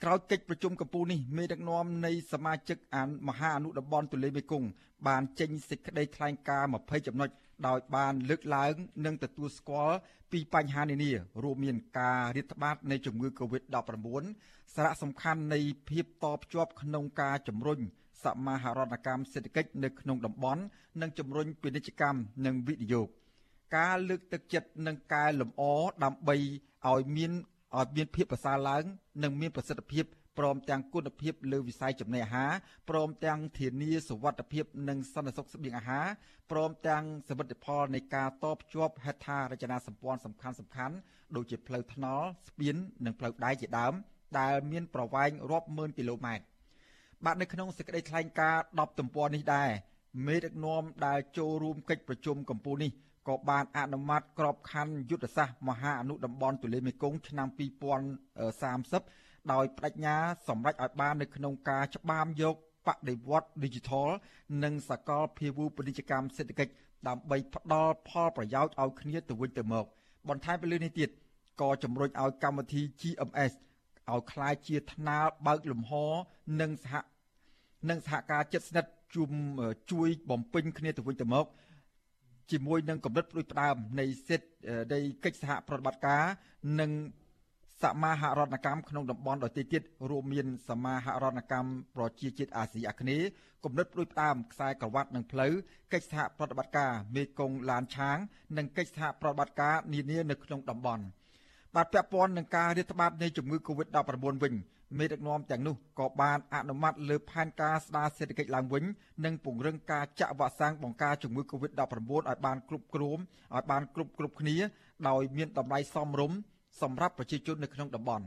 [0.04, 4.68] ក្រោយកិច្ចប្រជុំកំពូលនេះមេដឹកនាំនៃសមាជិកអានមហាអនុតំបន់ទូលេមេគង្គ
[5.08, 7.30] បានចេញសេចក្តីថ្លែងការណ៍20ចំណុច
[7.68, 8.74] ដោយបានលើកឡើង
[9.06, 9.98] និងទទួលស្គាល់
[10.32, 11.12] ពីបញ្ហានានា
[11.44, 14.26] រួមមានការរាតត្បាតនៃជំងឺ Covid-19
[14.76, 17.80] សារៈសំខាន់នៃភាពតភ្ជាប់ក្នុងការជំរុញ
[18.24, 20.62] សមាហរណកម្មសេដ្ឋកិច្ចនៅក្នុងតំបន់
[21.02, 23.08] និងជំរុញពាណិជ្ជកម្មនិងវិនិយោគ
[23.78, 25.64] ការលើកទឹកចិត្តនិងកែលម្អ
[26.04, 26.36] ដើម្បី
[26.88, 27.32] ឲ្យមាន
[27.78, 28.84] ឲ្យមានភាពប្រសើរឡើង
[29.24, 30.06] និងមានប្រសិទ្ធភាព
[30.38, 32.52] ព្រមទាំងគុណភាពលើវិស័យចំណីអាហារ
[32.90, 36.06] ព្រមទាំងធានាសុវត្ថិភាពនិងសន្តិសុខស្បៀងអាហារ
[36.52, 40.96] ព្រមទាំងសមិទ្ធផលនៃការតបជាប់ហេដ្ឋារចនាសម្ព័ន្ធសំខាន់សំខាន់
[41.36, 43.94] ដូចជាផ្លូវថ្នល់ស្ពាននិងផ្លូវដែកជាដើម
[44.40, 46.44] ដែលមានប្រវែងរាប់ម៉ឺនគីឡូម៉ែត្រ
[47.26, 49.70] បាទនៅក្នុងសេចក្តីថ្លែងការណ៍10ទំព័រនេះដែរ
[50.28, 52.92] មេដឹកនាំដែលចូលរួមកិច្ចប្រជុំកម្ពុជានេះ
[53.28, 60.17] ក៏បានអនុម័តក្របខ័ណ្ឌយុទ្ធសាស្ត្រមហាអនុតំបន់ទូលេមេគង្គឆ្នាំ2030 ដោយបដិញ្ញា
[60.49, 64.09] សម្រេចឲ្យបាននៅក្នុងការច្បាមយកបដិវត្ត Digital
[64.65, 66.73] និងសកលភាវូពាណិជ្ជកម្មសេដ្ឋកិច្ច
[67.09, 69.85] ដើម្បីផ្ដល់ផលប្រយោជន៍ឲ្យគ្នាទៅវិញទៅមក
[70.29, 71.09] បន្ថែមពីលើនេះទៀត
[71.61, 73.53] ក៏ជំរុញឲ្យកម្មវិធី GMS
[74.11, 75.93] ឲ្យคล้ายជាថ្នាលបើកលំហ
[76.61, 76.95] និងសហ
[77.91, 79.31] និងសហការចិត្តស្និទ្ធជុំ
[79.91, 81.47] ជួយបំពេញគ្នាទៅវិញទៅមក
[82.51, 84.49] ជាមួយនឹងកម្រិតផ្ដួចផ្ដើមនៃសិទ្ធិ
[84.93, 86.25] នៃកិច្ចសហប្រតិបត្តិការ
[86.81, 86.91] និង
[87.84, 93.28] សមាហរណកម្មក្នុងតំបន់ដទៃទៀតរួមមានសមាហរណកម្មប្រជាជាតិអាស៊ីអាគ្នេយ៍
[93.64, 95.54] គំនិតផ្ដួចផ្ដើមខ្សែក្រវ៉ាត់និងផ្លូវ
[95.94, 98.18] កិច្ចសហប្រតិបត្តិការមេគង្គឡានឆាង
[98.58, 101.04] និងកិច្ចសហប្រតិបត្តិការនានានៅក្នុងតំបន់
[101.76, 104.54] បាទពាក់ព័ន្ធនឹងការរាតត្បាតនៃជំងឺ Covid-19 វិញ
[104.98, 108.84] មេដឹកនាំទាំងនោះក៏បានអនុម័តលើផែនការស្ដារសេដ្ឋកិច្ចឡើងវិញ
[109.26, 113.18] និងពង្រឹងការចាក់វ៉ាក់សាំងបង្ការជំងឺ Covid-19 ឲ្យបានគ្រប់គ្រង
[113.56, 114.58] ឲ្យបានគ្រប់គ្រប់គ្នា
[115.10, 116.38] ដោយមានតម្លៃសមរម្យ
[116.82, 118.26] សម្រាប់ប្រជាជននៅក្នុងតំបន់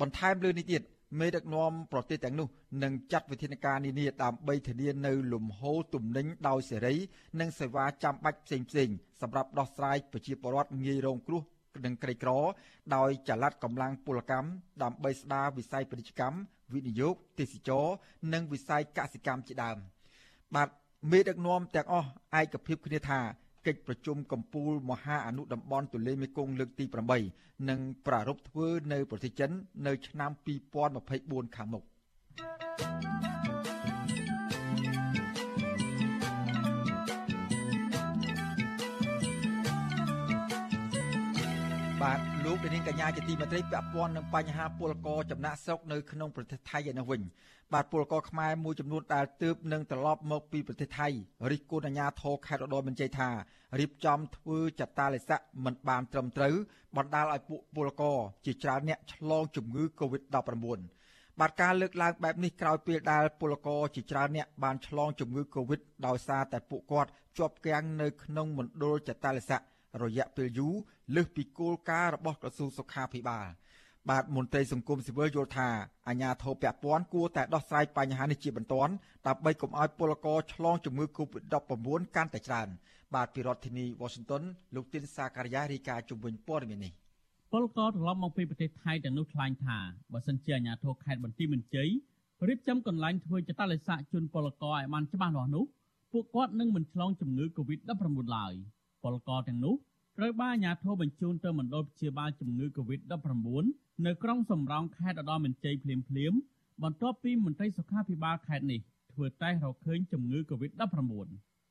[0.00, 0.82] បន្ថែមលើនេះទៀត
[1.20, 2.48] មេដឹកនាំប្រទេសទាំងនោះ
[2.82, 6.94] នឹងចាត់វិធានការនានាដើម្បីធានានៅលំហូរទំនិញដោយសេរី
[7.40, 11.42] និងសេវាចាំបាច់ផ្សេងៗសម្រាប់ដោះស្រាយប្រជាពលរដ្ឋងាយរងគ្រោះ
[11.84, 12.30] និងក្រីក្រ
[12.96, 14.48] ដោយចល័តកម្លាំងពលកម្ម
[14.82, 16.38] ដើម្បីស្ដារវិស័យពាណិជ្ជកម្ម
[16.74, 17.86] វិនិយោគទេសចរ
[18.32, 19.78] និងវិស័យកសិកម្មជាដើម
[20.54, 20.68] បាទ
[21.10, 22.08] មេដឹកនាំទាំងអស់
[22.40, 23.20] ឯកភាពគ្នាថា
[23.66, 26.84] កិច្ចប្រជុំកំពូលមហាអនុតំបន់ទន្លេមេគង្គលើកទី
[27.26, 29.50] 8នឹងប្រារព្ធធ្វើនៅប្រទេសចិន
[29.86, 30.30] នៅឆ្នាំ
[30.94, 31.84] 2024ខាងមុខ
[42.48, 47.20] លោកនាងកញ្ញាជាទីមេត្រីពាក់ព័ន្ធនឹងបញ្ហាពលករចំណាក់ស្រុកនៅក្នុងប្រទេសថៃឯនោះវិញ
[47.72, 51.08] បាទពលករខ្មែរមួយចំនួនដែលទើបនឹងត្រឡប់មកពីប្រទេសថៃ
[51.50, 53.28] រិះគន់អាជ្ញាធរខេត្តរដូវមានជ័យថា
[53.80, 56.54] រៀបចំធ្វើចតាលិស័កមិនបានត្រឹមត្រូវ
[56.96, 60.80] បណ្ដាលឲ្យពួកពលករជាច្រើនអ្នកឆ្លងជំងឺ Covid-19
[61.40, 69.62] បាទការលើកឡើងបែបនេះក្រោយពេលដែលពលករជាច្រើនអ្នកបានឆ្លងជំងឺ Covid ដោយសារតែពួកគាត់ជាប់គាំងនៅក្នុងមណ្ឌលចតាលិស័ក
[70.02, 70.74] រយៈពេលយូរ
[71.14, 73.48] លើសពីគោលការណ៍របស់ក្រសួងសុខាភិបាល។
[74.10, 75.68] បាទមន្ត្រីសង្គមស៊ីវិលយល់ថា
[76.08, 78.92] អាជ្ញាធរពាក់ព័ន្ធគួរតែដោះស្រាយបញ្ហានេះជាបន្ទាន់
[79.26, 82.68] ដើម្បីកុំឲ្យពលករឆ្លងជំងឺ Covid-19 កាន់តែច្រើន
[83.14, 84.42] បាទពីរដ្ឋធានី Washington
[84.74, 86.92] លោកទីនសាការីយ៉ារាយការណ៍ជំវិញព័ត៌មាននេះ
[87.52, 89.78] ពលករត្រឡប់មកពីប្រទេសថៃទាំងនោះថ្លែងថា
[90.12, 91.90] បើសិនជាអាជ្ញាធរខេត្តបន្ទាយមានជ័យ
[92.48, 95.64] រៀបចំកន្លែងធ្វើចតាឡេសាជូនពលករឲ្យបានច្បាស់លាស់នោះ
[96.12, 98.54] ពួកគាត់នឹងមិនឆ្លងជំងឺ Covid-19 ឡើយ
[99.02, 99.74] ពលករទាំងនោះ
[100.18, 103.64] ត្រូវបានអាជ្ញាធរបញ្ជូនទៅមណ្ឌលព្យាបាលជំងឺ Covid-19
[104.06, 106.32] នៅក្រុងសំរោងខេត្តឧត្តរមានជ័យភ្លាមភ្លាម
[106.82, 108.80] បន្ទាប់ពីមន្ត្រីសុខាភិបាលខេត្តនេះ
[109.12, 111.12] ធ្វើតេស្តរកឃើញជំងឺ Covid-19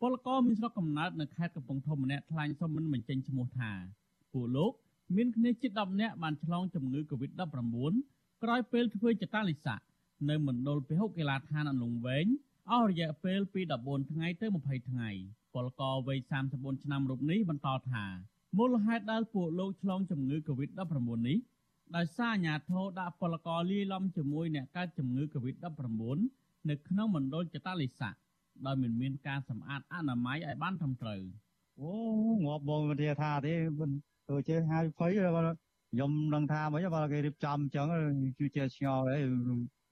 [0.01, 3.71] ពលករមានស្រុកកំណើតនៅខេត្តកំពង់ធំម្នាក់ថ្លែងសុំមិនបញ្ចេញឈ្មោះថា
[4.33, 4.71] ពួកលោក
[5.15, 7.93] មានគ្នាជិត10នាក់បានឆ្លងជំងឺ Covid-19
[8.43, 9.79] ក្រោយពេលធ្វើចតាលិស័ក
[10.29, 12.27] នៅមណ្ឌលពហុកីឡដ្ឋានអន្លង់វែង
[12.71, 15.09] អស់រយៈពេលពី14ថ្ងៃទៅ20ថ្ងៃ
[15.57, 16.19] ពលករវ័យ
[16.51, 18.05] 34ឆ្នាំរូបនេះបន្តថា
[18.57, 21.37] មូលហេតុដែលពួកលោកឆ្លងជំងឺ Covid-19 នេះ
[21.95, 26.17] ដោយសារអាញាធរដាក់ពលករលាយឡំជាមួយអ្នកកើតជំងឺ Covid-19
[26.69, 28.13] នៅក្នុងមណ្ឌលចតាលិស័ក
[28.65, 31.21] ដោយមិនមានការសម្អាតអនាម័យឲ្យបានត្រឹមត្រូវ
[31.79, 31.91] អូ
[32.45, 33.89] ងាប់បងវិទ្យាថាទេមិន
[34.29, 35.11] ទៅចេះហើយភ័យ
[35.91, 37.87] ខ្ញុំនឹងថាមិនបើគេរៀបចំអញ្ចឹង
[38.39, 39.21] គឺជាឆ្ងល់ហើយ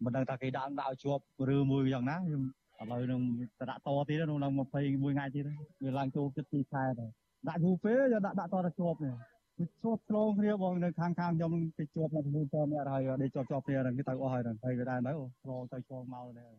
[0.04, 1.24] មិនដឹងថាគេដាក់ដាក់ជាប់
[1.56, 2.44] ឬមួយយ៉ាងណាខ្ញុំ
[2.82, 3.22] ឥឡូវនឹង
[3.70, 5.44] ដាក់តទៀតក្នុង21ថ្ងៃទៀត
[5.84, 7.12] វាឡើងចូលចិត្ត2ខែដែរ
[7.48, 9.14] ដាក់យូរពេកយកដាក់ដាក់តទៅជាប់នេះ
[9.58, 16.54] វាជាប់ឆ្លងគ្នាបងនៅខាងខាងខ្ញុំទៅជាប់នៅជាមួយតអ្នកហើយដេកជាប់ជាប់គ្នាហ្នឹងគេទៅអស់ហើយហ្នឹងហើយវាដែរនៅឆ្លងទៅឆ្លងមកដែរ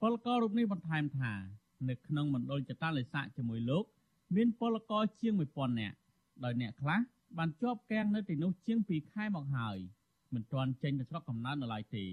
[0.00, 1.32] ពលកររូបនេះបន្ថែមថា
[1.88, 3.84] នៅក្នុងមណ្ឌលចតាលិស័កជាមួយលោក
[4.36, 5.96] មានពលករជាង1000នាក់
[6.44, 7.00] ដោយអ្នកខ្លះ
[7.38, 9.76] បានជាប់គាំងនៅទីនោះជាង2ខែមកហើយ
[10.34, 12.04] មិនទាន់ចេញទៅស្រុកកំណើតនៅឡើយទេ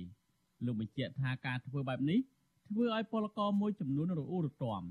[0.65, 2.19] លោកបញ្ជាក់ថាការធ្វើបែបនេះ
[2.67, 4.81] ធ្វើឲ្យពលករមួយចំនួនរអ៊ូរទាំ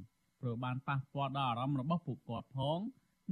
[0.41, 2.79] ព្រោះបានប៉ះពាល់ដល់អារម្មណ៍របស់ពួកគាត់ផង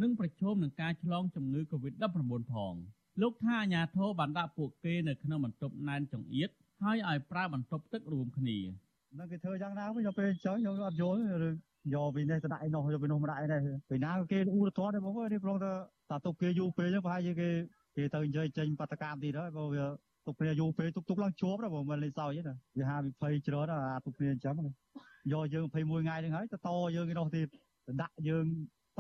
[0.03, 2.05] និងប្រឈមនឹងការឆ្លងជំងឺ Covid-19
[2.53, 2.75] ផង
[3.23, 6.49] លោកថាអាញាធរបានដាក់ពួកគេនៅក្នុងបន្ទប់ណែនចង្អៀត
[6.83, 8.59] ហើយឲ្យប្រើបន្ទប់ទឹករួមគ្នា
[9.19, 11.19] នឹងគេធ្វើយ៉ាងណាវិញយកពេលចង់យកអត់យល់
[11.49, 11.51] ឬ
[11.95, 15.71] យកពីនេះទៅដាក់ឯនោះយកពីនោះមកដាក់ឯនេះពីណាគេអ៊ូរធាត់ទេបងអើយនេះប្រងទៅ
[16.11, 17.49] តាទុកគេយូរពេលចឹងប្រហែលជាគេ
[17.97, 19.85] គេទៅនិយាយចេញបដកម្មទៀតហើយបើវា
[20.27, 24.57] ទុកគ្នាយូរពេលទុកទុកឡើងជាប់ដែរបងមិនលេសោយទេវាហាវិភ័យច្រើនអាទុកគ្នាអញ្ចឹង
[25.33, 27.49] យកយើង21ថ្ងៃហ្នឹងហើយទៅតយើងឯនោះទៀត
[28.03, 28.47] ដាក់យើង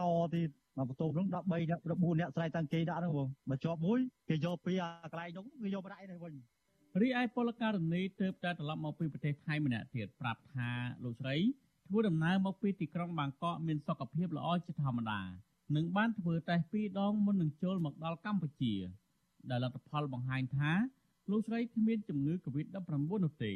[0.01, 0.03] ត
[0.35, 1.35] ទៀតមកបន្ទប់ហ្នឹង13
[1.71, 3.99] អ្នក14អ្នកស្រ័យតាំងគេដាក់ហ្នឹងបងបើជាប់មួយ
[4.29, 6.35] គេយកពីអាកន្លែងនោះគេយកមកដាក់នេះវិញ
[7.01, 10.69] រីឯពលករនីទើបតែត្រឡប់មកពីប្រទេសថៃម្នាក់ទៀតប្រាប់ថា
[11.05, 11.37] លោកស្រី
[11.87, 15.21] ធ្វើដំណើរមកពីទីក្រុងបាងកកមានសុខភាពល្អជាធម្មតា
[15.77, 18.75] និងបានធ្វើតេស្តពីរដងមុននឹងចូលមកដល់កម្ពុជា
[19.51, 20.73] ដែលលទ្ធផលបង្ហាញថា
[21.31, 22.91] លោកស្រីគ្មានជំងឺ Covid-19
[23.25, 23.53] នោះទេ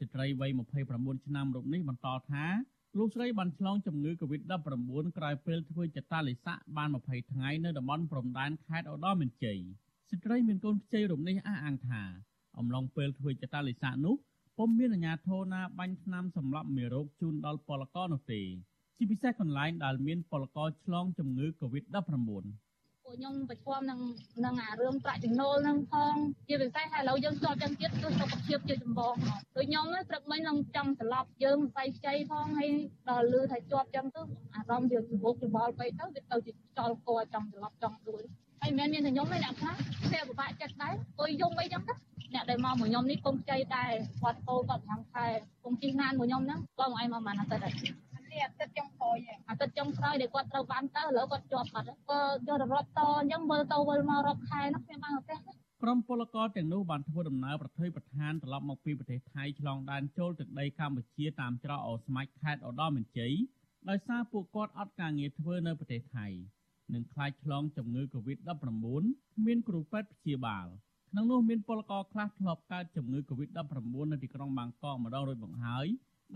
[0.00, 0.50] ស្ត្រីវ័យ
[0.86, 2.44] 29ឆ្នាំរូបនេះបន្តថា
[2.98, 9.58] លោកស្រីបានឆ្លងជំងឺ Covid-19 ក្រោយពេលធ្វើចតាលិស័កបាន20ថ្ងៃនៅតំបន់ព្រំដែនខេត្តឧត្តរមានជ័យ
[10.10, 12.02] ស្ត្រីមានកូនខ្ចីរូបនេះអះអាងថា
[12.58, 14.14] អំឡុងពេលធ្វើចតាលិស័កនោះ
[14.58, 18.42] ពុំមានអាជ្ញាធរណាបាញ់ថ្នាំសម្លាប់មេរោគជូនដល់ពលករនោះទេ
[18.96, 22.63] ជាពិសេសកន្លែងដែលមានពលករឆ្លងជំងឺ Covid-19
[23.04, 24.00] ពួកខ្ញុំប្រឈមនឹង
[24.44, 26.14] នឹងអារឿងប្រាក់ចំណូលនឹងផង
[26.48, 32.70] ជាពិសេសឥឡូវយើងជាប់ចឹងទៀតគឺសុខភាពជាចម្បងមកដូចខ្ញុំព្រឹកមិញនឹងចង់ស្លាប់យើងស្បៃខ្ចីផងហើយ
[33.08, 34.22] ដល់លឺថាជាប់ចឹងទៅ
[34.54, 38.22] អារម្មណ៍យើងច្របូកច្របល់ពេកទៅវាទៅជាចោលកចង់ស្លាប់ចង់ដួល
[38.60, 39.74] ហើយមិនមែនមានតែខ្ញុំទេអ្នកខ្លះ
[40.12, 41.94] វាពិបាកចិត្តដែរអុយយំអីចឹងណា
[42.34, 43.92] អ្នកដែលមកមួយខ្ញុំនេះកុំខ្ចីដែរ
[44.22, 45.26] គាត់ពោគាត់5ខែ
[45.64, 47.74] កុំជិះណានមួយខ្ញុំហ្នឹងបងឲ្យមកបានអាទិត្យហើយ
[48.34, 49.16] នេះអាទិត្យចុងក្រោយ
[49.48, 55.38] អាទិត្យចុងក្រោយដែលគាត់ត្រូវបានទៅឥឡូវគាត់ជាប់បាត់ក៏យករត់តអញ្ចឹងមើលទៅវិលមករត់ខែនោះខ្ញុំបានប្រទេស
[55.82, 63.32] ក្រុមពលករទាំងនោះបានធ្វើដំណើរប្រថុយប្រឋានត្រឡប់មកពីប្រទេសថៃឆ្លងដែនចូលទឹកដីកម្ពុជាតាមច្រកអូស្មាច់ខេត្តឧត្តរមានជ័យ
[63.88, 66.26] ដោយសារពួកគាត់អត់ការងារធ្វើនៅប្រទេសថៃ
[66.94, 70.66] និងខ្លាចឆ្លងជំងឺ Covid-19 មានគ្រូពេទ្យព្យាបាល
[71.10, 75.86] ក្នុងនោះមានពលករខ្លះធ្លាប់កើតជំងឺ Covid-19 នៅទីក្រុងបាងកកម្ដងរួចមកហើយ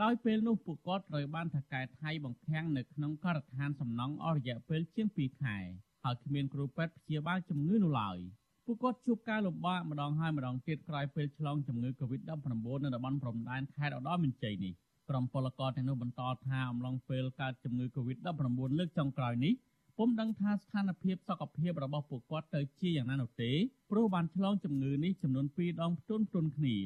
[0.03, 5.57] ដោយពេលនោះពួកគាត់ត្រូវបានថកែថៃបង្ខាំងនៅក្នុងការដ្ឋានសំណង់អស់រយៈពេលជាង2ខែ
[6.05, 8.19] ហើយគ្មានគ្រូពេទ្យព្យាបាលជំងឺនោះឡើយ
[8.65, 14.75] ពួកគាត់ជួបការលំបាកម្ដងហើយម្ដងទៀតក្រោយពេលឆ្លងជំងឺ Covid-19 នៅតំបន់ព្រំដែនខេត្តឧត្តរមានជ័យនេះ
[15.09, 19.55] ក្រុមពលករទាំងនោះបន្តថាអំឡុងពេលកើតជំងឺ Covid-19 លើកចុងក្រោយនេះ
[19.99, 23.53] ពុំដឹងថាស្ថានភាពសុខភាពរបស់ពួកគាត់ទៅជាយ៉ាងណានោះទេ
[23.91, 26.77] ព្រោះបានឆ្លងជំងឺនេះចំនួន2ដងផ្ទុនផ្ទុនគ្នា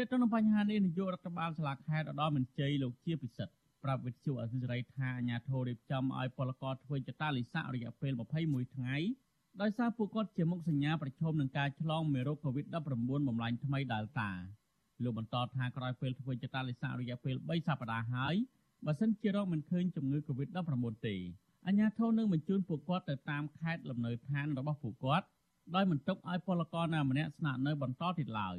[0.00, 8.12] ទាក់ទងនឹងបញ្ហានេះនាយករដ្ឋបាលសាលាខេត្តឧត្តរមានជ័យលោកជាពិសិដ្ឋប្រាប់វិទ្យុអសិរ័យថាអាញាធររៀបចំឲ្យពលករធ្វើចតាលិស័ករយៈពេល
[8.44, 8.96] 21ថ្ងៃ
[9.60, 12.74] ដោយសារពួកគាត់ជាមុខសញ្ញាប្រឈមនឹងការឆ្លងមេរោគ COVID-19
[13.28, 14.28] បំលែងថ្មី Delta
[15.02, 18.34] លោកបន្តថាក្រោយពេលធ្វើចតាលិស័ករយៈពេល3សប្តាហ៍ហើយ
[18.86, 21.16] បើសិនជារកមិនឃើញជំងឺ COVID-19 ទេ
[21.66, 25.26] អាជ្ញាធរនឹងបញ្ជូនពួកគាត់ទៅតាមខេត្តលំនៅឋានរបស់ពួកគាត់
[25.74, 28.58] ដោយមិនទុកឲ្យពលករណាម្នាក់ស្នាក់នៅបន្តទៀតឡើយ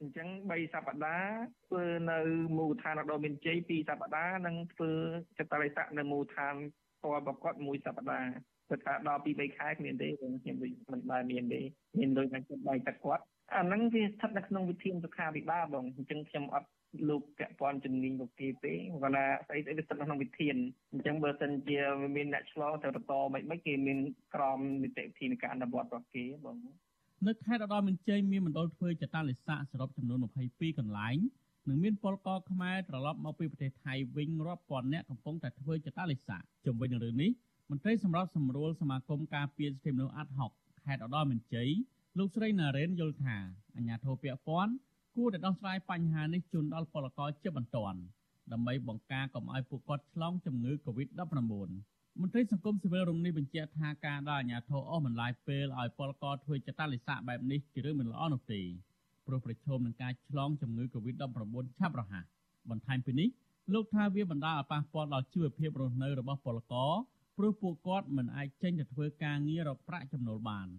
[0.00, 1.30] អញ្ចឹង3សប្តាហ៍
[1.66, 2.18] ធ្វើនៅ
[2.56, 4.90] មូលដ្ឋានឧត្តរមានជ័យ2សប្តាហ៍និងធ្វើ
[5.38, 6.54] ចតរិស័កនៅមូលដ្ឋាន
[6.98, 8.30] ផ្ទាល់របស់គាត់មួយសប្តាហ៍
[8.68, 10.56] គាត់ថាដល់ពី3ខែគ្មានទេខ្ញុំ
[10.92, 11.60] មិនបានមានទេ
[11.98, 16.68] មានដូចតែគាត់បាយទឹកគាត់អាហ្នឹងវាស្ថិតនៅក្នុងវិធានសុខាភិបាលបងអញ្ចឹងខ្ញុំអត់
[17.08, 18.72] លោកពាក់ព័ន្ធជំនាញលោកគេទេ
[19.02, 20.56] គាត់ថាស្អីស្អីវាស្ថិតក្នុងវិធាន
[20.92, 21.78] អញ្ចឹងបើសិនជា
[22.16, 23.98] មានអ្នកឆ្លងទៅបន្តមិនមិនគេមាន
[24.34, 26.56] ក្រមនីតិវិធីនៃការអនុវត្តរបស់គេបង
[27.28, 30.18] នៅខេត្តឧត្តរមានជ័យមានមណ្ឌលធ្វើចតាលិស័កសរុបចំនួន
[30.48, 31.16] 22កន្លែង
[31.68, 37.30] និងមានពលករខ្មែរត្រឡប់មកពីប្រទេសថៃវិញរាប់ពាន់នាក់កំពុងតែធ្វើចតាលិស័កជំវិញនឹងរឿងនេះ
[37.70, 40.50] មន្ត្រីសម្របសម្រួលសមាគមការពារសិទ្ធិមនុស្សអាត់ហុក
[40.84, 41.70] ខេត្តឧត្តរមានជ័យ
[42.18, 43.36] លោកស្រីណារ៉េនយល់ថា
[43.76, 44.72] អាញាធរពាក់ព័ន្ធ
[45.16, 47.98] គួរតែដោះស្រាយបញ្ហានេះជូនដល់ពលករជាបន្ទាន់
[48.52, 58.60] ដើម្បីបង្ការកុំឲ្យពួកគាត់ឆ្លងជំងឺ Covid-19 អ មន្ត្រីសង្គមស៊ីវិលរំនេះបញ្ជាក់ថាការដល់អាជ្ញាធរអស់មិនឡាយពេលឲ្យពលករធ្វើចតាលិស័កបែបនេះជារឿងមិនល្អនោះទេ
[59.26, 62.24] ព្រោះប្រឈមនឹងការឆ្លងជំងឺ Covid-19 ឆាប់រហ័ស
[62.70, 63.28] បន្ថែមពីនេះ
[63.72, 66.92] លោកថាវាបណ្ដាលឲ្យប៉ះពាល់ដល់ជីវភាពរស់នៅរបស់ពលករ
[67.36, 70.68] ព្រោះពួកគាត់មិនអាចចេញទៅធ្វើការងាររកប្រាក់ចំណូលបាន។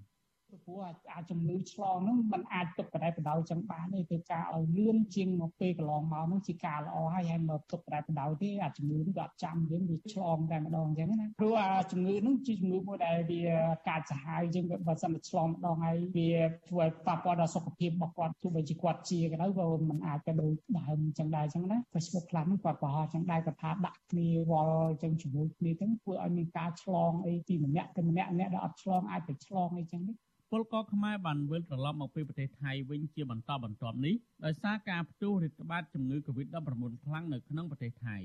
[0.64, 13.42] ព្រោះអាចជំងឺឆ្លងហ្នឹងมันអាចទុកបដិបដោយចឹងបានទេគឺការឲ្យលឿនជាងមកពេលកន្លងមកហ្នឹងជាការល្អហើយហើយមកទុកបដិបដោយទេអាជំងឺហ្នឹងក៏អត់ចាំយើងវាឆ្លងតែម្ដងចឹងណាព្រោះអាជំងឺហ្នឹងជាជំងឺមួយដែលវា
[13.88, 16.30] កាចសាហាវជាងបើសិនតែឆ្លងម្ដងហើយវា
[16.68, 30.16] ធ្វើឲ្យប៉ះពាល់ដល់សុខភាពរបស់គាត់ទោះបីជាគាត់ជាក៏ដោយក៏มันអាចទៅដូចដើមចឹងដែរចឹងណា Facebook ខ្លះហ្នឹងគាត់ប្រហែលចឹងដែរគាត់ថាដាក់គ្នាវល់ចឹងជាមួយគ្នាទាំងធ្វើឲ្យមានការឆ្លងអីពីម្នាក់ទៅម្នាក់អ្នកដែលអត់ឆ្លងអាចទៅឆ្លងអីចឹងនេះ
[30.51, 34.15] ពលករខ្មែរបានវិលត្រឡប់មកពីប្រទេសថៃវិញជាបន្តបន្ទាប់នេះ
[34.45, 38.17] ដោយសារការផ្ទុះរាតត្បាតជំងឺ Covid-19 ខ្លាំងនៅក្នុងប្រទេសថៃ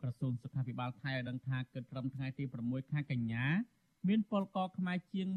[0.00, 3.44] ក្រសួងសុខាភិបាលថៃឲ្យដឹងថាគិតត្រឹមថ្ងៃទី6ខែកញ្ញា
[4.08, 5.28] មានពលករខ្មែរជាង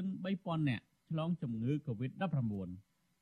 [0.00, 2.22] 23000នាក់ឆ្លងជំងឺ Covid-19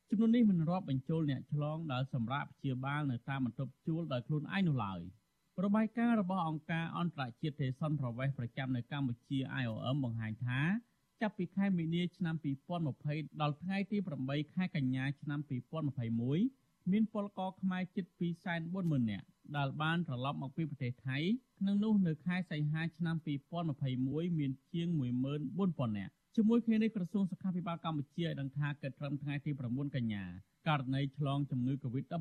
[0.09, 4.99] ចំនួននេះមិនរាប់បញ្ចូលអ្នកឆ្លងដែលសម្រាប់ព្យាបាលនៅតាមបន្ទប់ជួលដោយខ្លួនឯងនោះឡើយ
[5.63, 10.59] របាយការណ៍របស់អង្គការអន្តរជាតិទេសន្តិប្រវេសប្រចាំនៅកម្ពុជា IOM បង្ហាញថា
[11.21, 12.35] ចាប់ពីខែមីនាឆ្នាំ
[12.87, 15.39] 2020ដល់ថ្ងៃទី8ខែកញ្ញាឆ្នាំ
[16.15, 18.05] 2021មានពលករខ្មែរជិត
[18.59, 19.25] 240,000នាក់
[19.57, 21.17] ដែលបានត្រឡប់មកពីប្រទេសថៃ
[21.59, 23.15] ក្នុងនោះនៅខែសីហាឆ្នាំ
[23.75, 24.87] 2021មានជាង
[25.39, 30.23] 14,000នាក់ជាមួយគ្នានេះក្រសួងសុខាភិបាលកម្ពុជាឲ្យដឹងថាគិតត្រឹមថ្ងៃទី9កញ្ញា
[30.67, 32.13] ករណីឆ្លងជំងឺ Covid-19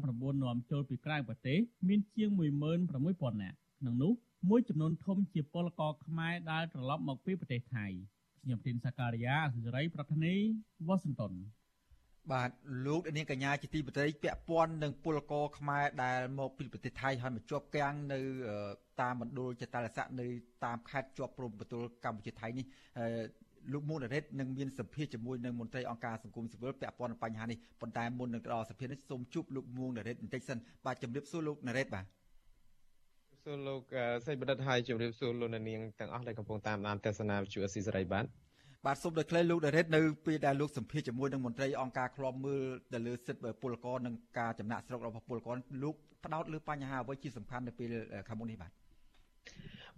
[0.45, 4.13] នាំចូលពីក្រៅប្រទេសមានជាង16,000នាក់ក្នុងនោះ
[4.49, 7.87] មួយចំនួនធំជាពលករខ្មែរដែលត្រឡប់មកពីប្រទេសថៃ
[8.43, 10.35] ខ្ញុំទីនសាការីយ៉ាសេរីប្រធានី
[10.87, 11.33] វ៉ាស៊ីនតោន
[12.33, 12.51] បាទ
[12.87, 18.21] លោកនាងកញ្ញាជាទីបតីពាក់ព័ន្ធនឹងពលករខ្មែរដែលមកពីប្រទេសថៃហើយមកជាប់គាំងនៅ
[19.01, 20.27] តាមមណ្ឌលចតារស័កនៅ
[20.65, 22.67] តាមខេត្តជាប់ព្រំប្រទល់កម្ពុជាថៃនេះ
[23.73, 32.05] លោកមុនរ៉េតនឹងមានសភាជាមួយនឹងមន្ត្រីអង្គការសង្គមស៊ីវិលពាក់ព័ន្ធនឹងបញ្ហានេះប៉ុន្តែមុននឹងដល់សភានេះសូមជួបលោកមុនរ៉េតបន្តិចសិនបាទជម្រាបសួរលោកណារ៉េតបាទ
[33.49, 33.83] សួរលោក
[34.27, 38.25] សេចបណ្ឌិតហើយជម្រាបសួរលោកនាងទាំងអស់ដែលកំពុងតាមដានទស្សនាវិទ្យុអស៊ីសេរីបាទ
[38.87, 45.95] បាទសូមដោយក្លែលោកដារ៉េតនៅពេលដែលលោកសម្ភាសជាមួយនឹងមន្ត្រីអង្គការឃ្លាំមើលទៅលើសិទ្ធិពលករនិងការចំណាក់ស្រុករបស់ពលករលោក
[46.25, 47.89] ផ្ដោតលើបញ្ហាអ្វីជាសំខាន់នៅពេល
[48.29, 48.73] ខាងមុខនេះបាទ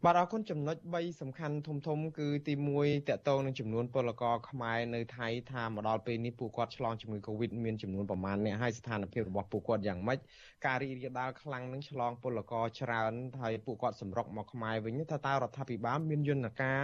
[0.04, 10.18] បាទអរគុណចំណុច3សំខាន់ធំធំគឺទី1តកតងនឹងចំនួនពលករខ្មែរនៅថៃថាមកដល់ពេលនេះពួកគាត់ឆ្លងជំងឺ Covid មានចំនួនប្រមាណអ្នកហើយស្ថានភាពរបស់ពួកគាត់យ៉ាងម៉េច
[10.66, 16.80] ការរីករាលដាលខ្លាំងនឹងឆ្លងពលករច្រើនហើយពួកគាត់សម្រុកមកខ្មែរវិញថាតើរដ្ឋាភិបាលមានយន្តការ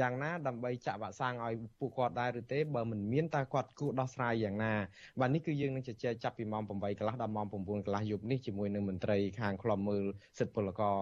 [0.00, 4.74] យ៉ាងណាដើម្បីចាក់វ៉ាក់សាំងឲ្យពួកគាត់ដែរឬទេបើមិនមានតើគាត់គួរដោះស្រាយយ៉ាងណា
[5.20, 7.54] បាទនេះគឺយើងនឹងជជែកចាប់ពីម៉ោង8កន្លះដល់ម៉ោង9
[7.86, 10.04] កន្លះយប់នេះជាមួយនឹងមន្ត្រីខាងខ្លំមើល
[10.38, 10.96] សិទ្ធិពលករ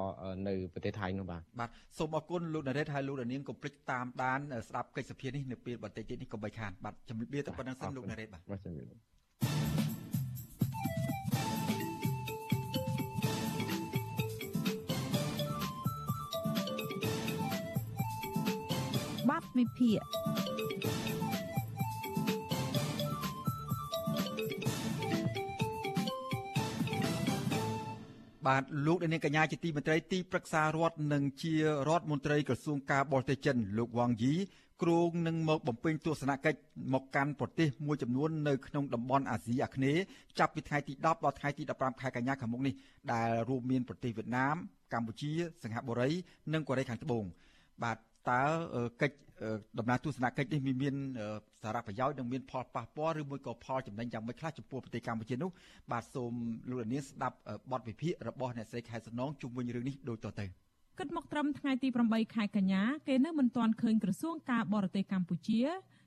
[0.49, 4.39] នៅប្រទេសថៃនោះបាទបាទសូមអរគុណលោកណារ៉េតហើយលោកនាងកុំភ្លេចតាមដាន
[4.69, 8.97] ស្ដាប់កិច្ចសភានេះនៅពេលបន្តិចទៀតនេះកុំបីខានបាទជំរាបលាទៅប៉ុណ្្នឹងសិនលោកណារ៉េតបាទបាទជំរាបលា
[19.29, 20.01] បាត់វិភាគ
[28.47, 31.55] បាទលោកនាងកញ្ញាជាទីមេត្រីទីប្រឹក្សារដ្ឋនិងជា
[31.89, 34.35] រដ្ឋមន្ត្រីក្រសួងការបរទេសចិនលោកវ៉ាងយី
[34.83, 36.59] គ្រោងនឹងមកបំពេញទស្សនកិច្ច
[36.93, 40.03] មកកាន់ប្រទេសមួយចំនួននៅក្នុងតំបន់អាស៊ីអាគ្នេយ៍
[40.39, 42.75] ចាប់ពីថ្ងៃទី10ដល់ថ្ងៃទី15ខែកញ្ញាខាងមុខនេះ
[43.13, 44.57] ដែលរួមមានប្រទេសវៀតណាម
[44.93, 45.31] កម្ពុជា
[45.63, 46.11] សិង្ហបុរី
[46.53, 47.25] និងកូរ៉េខាងត្បូង
[47.83, 47.99] បាទ
[48.31, 48.43] តើ
[49.03, 49.17] កិច្ច
[49.79, 50.95] ដំណើរទស្សនកិច្ចនេះមាន
[51.63, 55.51] សារៈប្រយោជន៍និងមានផលប៉ះពាល់ឬមួយក៏ផលចំណេញយ៉ាងម៉េចខ្លះចំពោះប្រទេសកម្ពុជានោះ
[55.93, 56.33] បាទសូម
[56.71, 57.37] លោកលានស្ដាប់
[57.73, 60.47] បទវិភាគរបស់អ្នកស្រីខែសំណងជុំវិញរឿងនេះដូចតទៅ
[60.99, 65.61] គិតមកត្រឹមថ្ងៃទី8ខែកញ្ញាគេនៅមិនទាន់ឃើញក្រសួងការបរទេសកម្ពុជា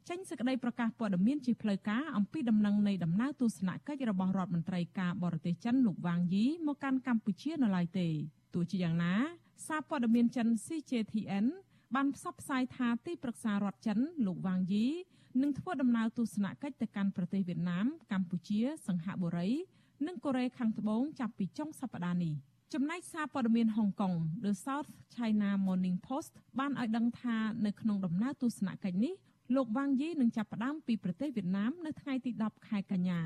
[0.09, 8.07] ចេញសេចក្តីប្រកាសព័ត៌មានជាផ្លូវការអំពីដំណឹងនៃដំណើរទស្សនកិច្ចរបស់រដ្ឋមន្ត្រីការបរទេសចិនលោកវ៉ាងយីមកកាន់កម្ពុជានៅឡើយទេ
[8.53, 9.13] ទោះជាយ៉ាងណា
[9.67, 11.45] សារព័ត៌មានចិន CJTN
[11.95, 14.87] បានផ្សព្វផ្សាយថាទីប្រឹក្សារដ្ឋចិនលោកវ៉ាងយី
[15.41, 19.49] នឹងធ្វើដំណើរទស្សនកិច្ចទៅកាន់ប្រទេសវៀតណាម កម្ពុជា សង្ហបុរី
[20.07, 22.33] និងកូរ៉េខាងត្បូងចាប់ពីចុងសប្តាហ៍នេះ
[22.73, 24.13] ចំណែកសារព័ត៌មានហុងកុង
[24.43, 29.13] The South China Morning Post បានឲ្យដឹងថានៅក្នុងដំណើរទស្សនកិច្ចនេះ
[29.55, 33.21] លោកវ៉ាងយីនឹងចាប់ផ្ដើមពីប្រទេសវៀតណាមនៅថ្ងៃទី10ខែកញ្ញា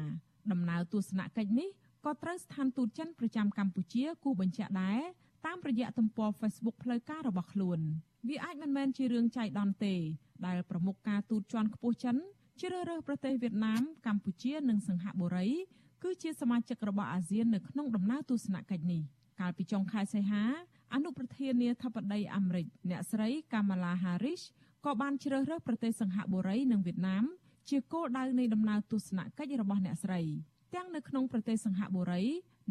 [0.52, 1.70] ដំណើរទស្សនកិច្ចនេះ
[2.06, 5.02] ក៏ត្រូវស្ថានទូតចិនប្រចាំកម្ពុជាគូបញ្ជាក់ដែរ
[5.46, 7.80] តាមរយៈទំព័រ Facebook ផ្លូវការរបស់ខ្លួន
[8.30, 9.96] វាអាចមិនមែនជារឿងចៃដន្យទេ
[10.46, 12.16] ដែលប្រមុខការទូតជាន់ខ្ពស់ចិន
[12.62, 15.48] ជ្រើសរើសប្រទេសវៀតណាមកម្ពុជានិងសិង្ហបុរី
[16.04, 19.02] គឺជាសមាជិករបស់អាស៊ាននៅក្នុងដំណើរទស្សនកិច្ចនេះ
[19.40, 20.44] កាលពីចុងខែសីហា
[20.94, 24.42] អនុប្រធានាធិបតីអាមេរិកអ្នកស្រី Kamala Harris
[24.86, 27.24] ក៏បានជ្រើសរើសប្រទេសសិង្ហបុរីនិងវៀតណាម
[27.70, 30.22] ជាគោលដៅនៃដំណើរទស្សនកិច្ចរបស់អ្នកស្រី
[30.76, 32.24] ទាំងនៅក្នុងប្រទេសសិង្ហបុរី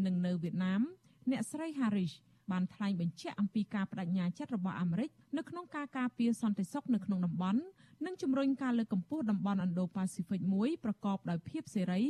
[0.07, 0.83] និងនៅវៀតណាម
[1.31, 2.13] អ្នកស្រី Harris
[2.51, 7.61] បានថ្លែងបញ្ជាក់អំពីការបដិញ្ញាចិត្តរបស់អាមេរិកនៅក្នុងការការពារសន្តិសុខនៅក្នុងតំបន់
[8.05, 12.03] និងជំរុញការលើកកម្ពស់តំបន់ Indo-Pacific មួយប្រកបដោយភាពសេរី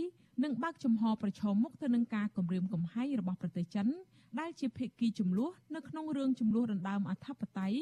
[0.45, 3.87] និងបើកចំហប្រឈមមុខទៅនឹងការគំរាមកំហែងរបស់ប្រទេសចិន
[4.41, 7.79] ដែលជាភាគីចំនួននៅក្នុងរឿងចំនួនដណ្ដើមអធិបតេយ្យ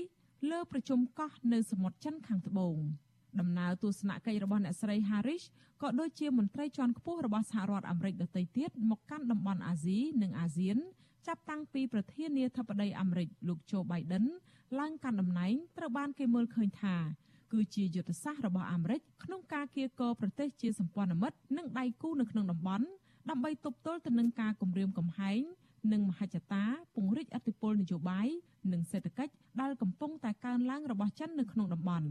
[0.51, 2.76] លើប្រជុំកោះនៅសមុទ្រចិនខាងត្បូង
[3.40, 5.44] ដំណើរទស្សនកិច្ចរបស់អ្នកស្រី Harris
[5.82, 10.78] ក៏ដូចជាមន្ត្រីជាន់ខ្ពស់របស់សហរដ្ឋអាមេរិកដទៃទៀតមកកាន់តំបន់អាស៊ីនិងអាស៊ាន
[11.27, 14.25] ចាប់តាំងពីប្រធានាធិបតីអាមេរិកលោកโจ Biden
[14.79, 16.97] ឡើងកាន់តំណែងត្រូវបានគេមើលឃើញថា
[17.53, 22.87] គឺជាយុទ្ធសាស្ត្ររបស់អាមេរិកក្នុងការគៀកប្រទេសជាសម្ព័ន្ធមិត្តនិងដៃគូនៅក្នុងតំបន់
[23.31, 25.41] ដើម្បីទប់ទល់ទៅនឹងការគំរាមកំហែង
[25.93, 26.64] និងមហិច្ឆតា
[26.95, 28.29] ពង្រីកអធិបុលនយោបាយ
[28.73, 32.09] និងសេដ្ឋកិច្ចដែលកំពុងតែកើនឡើងរបស់ចិននៅក្នុងតំបន់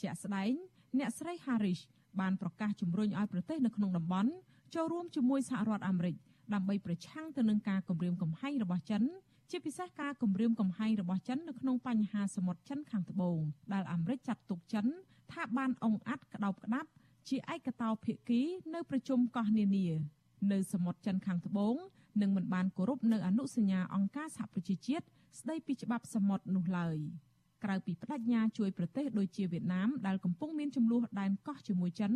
[0.00, 0.52] ជាក់ស្ដែង
[0.98, 1.80] អ្នកស្រី Harris
[2.20, 4.30] បានប្រកាសជំរុញឲ្យប្រទេសនៅក្នុងតំបន់
[4.74, 6.14] ចូលរួមជាមួយសហរដ្ឋអាមេរិក
[6.54, 9.02] ដើម្បីប្រឆាំងទៅនឹងការគំរាមកំហែងរបស់ចិន
[9.50, 13.38] ជាពិសេសការគំរាមកំហែងរបស់ចិននៅក្នុងបញ្ហាសមុទ្រចិនខាងត្បូង
[13.72, 14.86] ដែលអាមេរិកចាត់ទុកចិន
[15.32, 16.88] ថាបានអង្អាត់ក្តោបក្តាប់
[17.28, 18.40] ជាឯកតោភាគី
[18.74, 19.86] នៅប្រជុំកោះនានា
[20.52, 21.74] នៅសមុទ្រចិនខាងត្បូង
[22.20, 25.04] និងមិនបានគោរពនៅអនុសញ្ញាអង្គការសហប្រជាជាតិ
[25.40, 26.98] ស្ដីពីច្បាប់សមុទ្រនោះឡើយ
[27.64, 32.12] ក្រៅពីបដិញ្ញាជួយប្រទេសដូចជាវៀតណាមដែលកំពុងមានចំនួនដែនកោះជាមួយចិន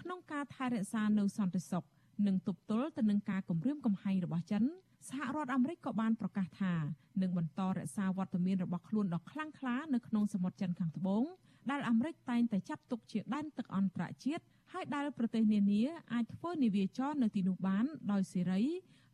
[0.00, 1.84] ក្នុងការថែរក្សានៅសន្តិសុខ
[2.26, 4.62] និងទប់ទល់ទៅនឹងការគំរាមកំហែងរបស់ចិន
[5.08, 6.74] សហរដ្ឋអាមេរិកក៏បានប្រកាសថា
[7.22, 11.24] នឹងបន្តរក្សាវត្តមានរបស់ខ្លួនដ៏ខ្លាំងក្លានៅក្នុងសមុទ្រចិនខាងត្បូង
[11.70, 18.62] ដែលអាមេរិកតែងតែចាត់ទុកជាដែនទឹកអន្តរជាតិហើយដែលប្រទេសនានាអាចធ្វើនាវាចរនៅទីនោះបានដោយសេរី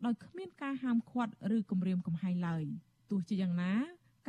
[0.07, 2.64] ដោយគ្មានការហាមឃាត់ឬគំរាមកំហែងឡើយ
[3.11, 3.74] ទោះជាយ៉ាងណា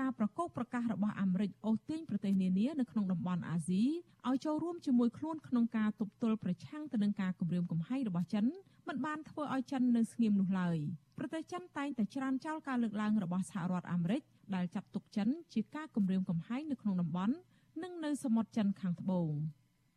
[0.01, 3.83] ការប្រកោកប្រកាសរបស់អាមេរិកអូសទាញប្រទេសនានានៅក្នុងតំបន់អាស៊ី
[4.27, 8.45] ឲ្យចូលរួមជាមួយខ្លួនក្នុងការទប់ទល់ប្រឆាំងទៅនឹងការគំរាមកំហែងរបស់ចិន
[8.87, 10.77] មិនបានធ្វើឲ្យចិននៅស្ងៀមនោះឡើយ
[11.17, 14.21] ប្រទេសចិនតែងតែច្រានចោលការលើកឡើងរបស់សហរដ្ឋអាមេរិក
[14.55, 17.35] ដែលចាត់ទុកចិនជាការគំរាមកំហែងនៅក្នុងតំបន់
[17.83, 19.31] និងនៅសមុទ្រចិនខាងត្បូង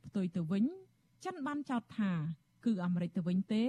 [0.07, 0.65] ផ្ទុយទៅវិញ
[1.25, 2.13] ចិនបានចោទថា
[2.65, 3.65] គឺអាមេរិកទៅវិញទេ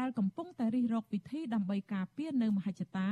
[0.00, 3.10] ដែលកំពុងតែរិះរកវិធីដើម្បីការពារនៅមហិច្ឆតា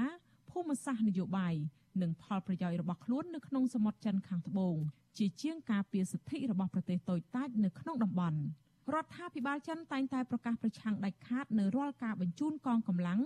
[0.52, 1.54] ភូមិសាស្ត្រនយោបាយ
[2.02, 4.76] និងផលប្រយោជន៍របស់ខ្លួននៅក្នុងសមុទ្រចិនខាងត្បូង
[5.18, 8.38] ជាជាងការពារសិទ្ធិរបស់ប្រទេសតូចតាចនៅក្នុងតំបន់
[8.94, 13.20] រដ្ឋាភិបាលចិនតែងតែប្រកាសប្រឆាំងដាច់ខាតនៅរាល់ការបញ្ជូនកងកម្លាំង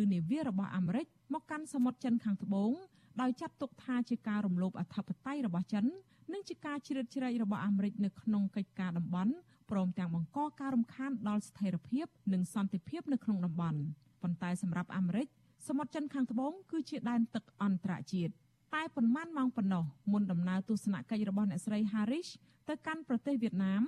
[0.00, 2.72] ឬនាវារបស់អាមេរិកមកកាន់សមុទ្រចិនខាងត្បូង
[3.20, 5.84] ដោយចាត់ទុកថាជាការរំលោភអធិបតេយ្យរបស់ចិន
[6.32, 9.32] និងជាការជ្រៀតជ្រែករបស់អាមេរិកនៅក្នុងកិច្ចការតំបន់
[9.70, 13.80] ព្រមទាំងបង្កការរំខានដល់ស្ថិរភាពនិងសន្តិភាពនៅក្នុងតំបន់
[14.22, 15.26] ប៉ុន្តែសម្រាប់អាមេរិក
[15.68, 18.32] សមុទ្រចិនខាងត្បូងគឺជាដែនទឹកអន្តរជាតិ
[18.74, 22.28] តែប៉ុន្មានម៉ោងប៉ុណ្ណោះមុនដំណើរទស្សនកិច្ចរបស់អ្នកស្រី Harris
[22.68, 23.82] ទៅកាន់ប្រទេសវៀតណាម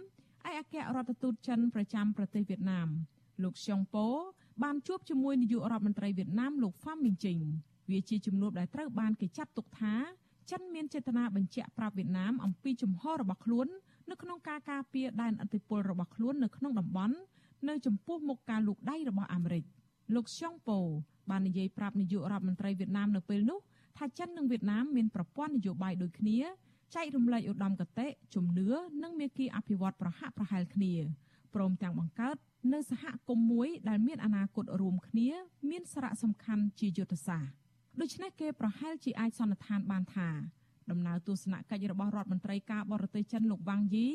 [0.48, 2.88] ឯកអគ្គរដ្ឋទូតចិនប្រចាំប្រទេសវៀតណាម
[3.42, 4.06] លោកស៊ុងប៉ូ
[4.62, 7.40] បានជួបជាមួយនាយករដ្ឋមន្ត្រីវៀតណាមលោកហ្វាំមីងជីង
[7.90, 9.94] វាជាជំនួបដែលត្រូវបានគេចាត់ទុកថា
[10.50, 13.68] ចិនមានចេតនាបញ្ជាក់ប្រាប់វៀតណាមអំពីជំហររបស់ខ្លួន
[14.10, 17.16] នៅក្នុងការការពារដែនអធិបុលរបស់ខ្លួននៅក្នុងតំបន់
[17.68, 19.64] នៅចំពោះមុខការលូកដៃរបស់អាមេរិក
[20.14, 20.80] លោកស៊ុងប៉ូ
[21.30, 23.58] បាននិយាយប្រាប់នាយករដ្ឋមន្ត្រីវៀតណាមនៅពេលនោះ
[23.98, 26.38] ថាចិននិងវៀតណាមមានប្រព័ន្ធនយោបាយដូចគ្នា
[26.94, 28.68] ចែករំលែកឧត្តមគតិជំនឿ
[29.02, 30.94] និងមេគីអភិវឌ្ឍប្រហាក់ប្រហែលគ្នា
[31.54, 32.36] ព្រមទាំងបង្កើត
[32.72, 35.28] នៅសហគមន៍មួយដែលមានអនាគតរួមគ្នា
[35.70, 37.52] មានសារៈសំខាន់ជាយុទ្ធសាស្ត្រ
[38.00, 40.28] ដូច្នេះគេប្រហែលជាអាចសន្និដ្ឋានបានថា
[40.90, 44.08] ដំណើរទស្សនកិច្ចរបស់រដ្ឋមន្ត្រីការបរទេសចិនលោកវ៉ាងយី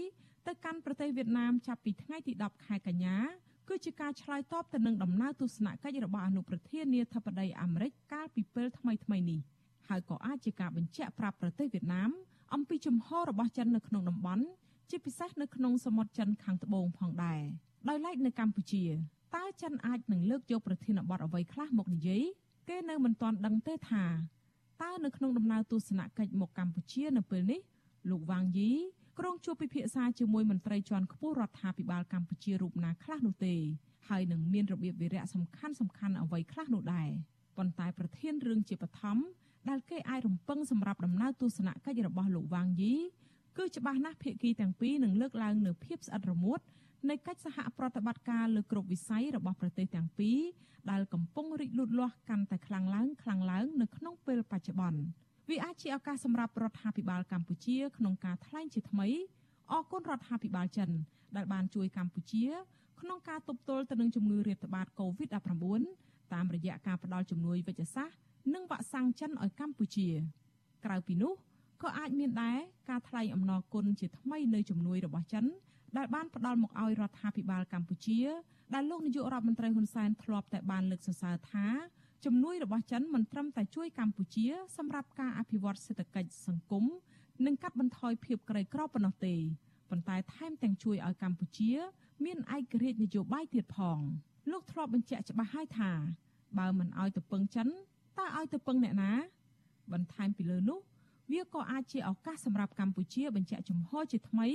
[0.48, 3.18] ទៅកាន់ប្រទេសវៀតណាមចាប់ពីថ្ងៃទី10ខែកញ្ញា
[3.68, 9.40] គឺជាការឆ្លើយតបទៅនឹងដំណើរទស្សនកិច្ចរបស់អនុប្រធានាធិបតីអាមេរិកកាលពីពេលថ្មីៗនេះ
[9.88, 12.10] ហើយក៏អាចជាការបញ្ជាក់ប្រាប់ប្រទេសវៀតណាម
[12.54, 14.46] អំពីជំហររបស់ចិននៅក្នុងតំបន់
[14.90, 17.42] ជាពិសេសនៅក្នុងសមុទ្រចិនខាងត្បូងផងដែរ
[17.90, 18.84] ដោយឡែកនៅកម្ពុជា
[19.36, 22.24] តើចិនអាចនឹងលើកយកប្រធានបទអ្វីខ្លះមកនិយាយ
[22.70, 24.06] គេនៅមិនទាន់ដឹងទេថា
[24.82, 27.62] តើនៅក្នុងដំណើរទស្សនកិច្ចមកកម្ពុជានៅពេលនេះ
[28.10, 28.72] លោកវ៉ាងយី
[29.20, 33.56] ក្រុងជួបពិភាក្សាជាមួយមន្ត្រីជាន់ខ្ពស់រដ្ឋាភិបាលកម្ពុជារូបណាខ្លះនោះទេ
[34.08, 37.10] ហើយនឹងមានរបៀបវិរៈសំខាន់សំខាន់អ្វីខ្លះនោះដែរ
[37.58, 39.18] ប៉ុន្តែប្រធានរឿងជាបឋម
[39.70, 42.96] ដែលគេអាចរំពឹងសម្រាប់ដំណើរទស្សនកិច្ចរបស់លោកវ៉ាងយី
[43.58, 46.60] គឺច្បាស់ណាស់ភាគីទាំងពីរនឹងលើកឡើងនូវភាពស្អិតរមួត
[47.10, 50.40] នៃកិច្ចសហប្រតិបត្តិការលើគ្រប់វិស័យរបស់ប្រទេសទាំងពីរ
[50.92, 55.02] ដែលកំពុងរីកលូតលាស់កាន់តែខ្លាំងឡើងខ្លាំងឡើងនៅក្នុងពេលបច្ចុប្បន្ន
[55.50, 59.08] វាអាចជាឱកាសសម្រាប់រដ្ឋាភិបាលកម្ពុជាក្នុងការថ្លែងជាថ្មី
[59.72, 60.90] អរគុណរដ្ឋាភិបាលចិន
[61.36, 62.46] ដែលបានជួយកម្ពុជា
[63.02, 68.16] ក្នុងការទប់ទល់ទៅនឹងជំងឺរាតត្បាត COVID-19 តាមរយៈការផ្តល់ជំនួយវិទ្យាសាស្ត្រ
[68.54, 70.10] និងវ៉ាក់សាំងចិនឲ្យកម្ពុជា
[70.86, 71.34] ក្រៅពីនោះ
[71.84, 72.58] ក៏អាចមានដែរ
[72.90, 75.46] ការថ្លែងអំណរគុណជាថ្មីនៅជំនួយរបស់ចិន
[75.98, 78.20] ដែលបានផ្ដល់មកឲ្យរដ្ឋាភិបាលកម្ពុជា
[78.74, 81.68] ដែលលោកនាយករដ្ឋមន្ត្រីហ៊ុនសែនធ្លាប់តែបានលើកសរសើរថា
[82.26, 84.46] ជំនួយរបស់ចិនមិនត្រឹមតែជួយកម្ពុជា
[84.78, 86.84] សម្រាប់ការអភិវឌ្ឍសេដ្ឋកិច្ចសង្គម
[87.46, 89.36] និងកាត់បន្ថយភាពក្រីក្រប៉ុណ្ណោះទេ
[89.90, 91.72] ប៉ុន្តែថែមទាំងជួយឲ្យកម្ពុជា
[92.26, 94.00] មានឯករាជ្យនយោបាយទៀតផង
[94.52, 95.92] លោកធ្លាប់បញ្ជាក់ច្បាស់ហើយថា
[96.58, 97.68] បើមិនឲ្យទៅពឹងចិន
[98.18, 99.12] តើឲ្យទៅពឹងអ្នកណា
[99.92, 100.80] បន្ថែមពីលើនោះ
[101.32, 104.48] វាក៏អាចជាឱកាសសម្រាប់កម្ពុជាបញ្ជាក់ចំហជាថ្មី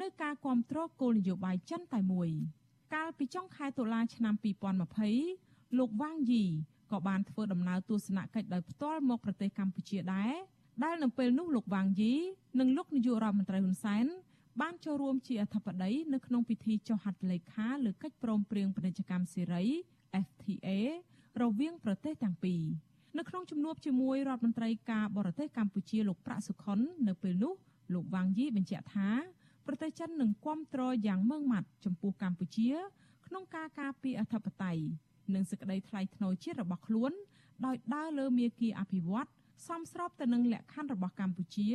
[0.00, 2.30] នៅការគ្រប់គ្រងគោលនយោបាយចិនតែមួយ
[2.94, 4.34] កាលពីចុងខែតុលាឆ្នាំ
[5.06, 6.44] 2020លោកវ៉ាងយី
[6.92, 10.34] ក៏បានធ្វើដំណើរទស្សនកិច្ចដោយផ្ទាល់មកប្រទេសកម្ពុជាដែរ
[10.84, 12.14] ដែលនៅពេលនោះលោកវ៉ាងយី
[12.60, 14.06] និងលោកនាយករដ្ឋមន្ត្រីហ៊ុនសែន
[14.60, 19.62] បានចូលរួមជាអធិបតីនៅក្នុងពិធីចុះហត្ថលេខាលើកិច្ចព្រមព្រៀងពាណិជ្ជកម្មសេរី
[20.26, 20.68] FTA
[21.42, 22.62] រវាងប្រទេសទាំងពីរ
[23.18, 26.78] នៅក្នុងជំនួបជាមួយរដ្ឋមន្ត្រីការបរទេសកម្ពុជាលោកប្រាក់សុខុន
[27.08, 27.54] នៅពេលនោះ
[27.94, 29.10] លោកវ៉ាងយីបញ្ជាក់ថា
[29.66, 32.70] ប្រទេសចិននឹងគ្រប់គ្រងយ៉ាងម៉ឺងម៉ាត់ចំពោះកម្ពុជា
[33.26, 34.82] ក្នុងការការពារអធិបតេយ្យ
[35.34, 37.12] និងសេចក្តីថ្លៃថ្នូរជាតិរបស់ខ្លួន
[37.66, 39.28] ដោយដើរលើមាគ៌ាអភិវឌ្ឍ
[39.68, 41.68] សមស្របទៅនឹងលក្ខខណ្ឌរបស់កម្ពុជា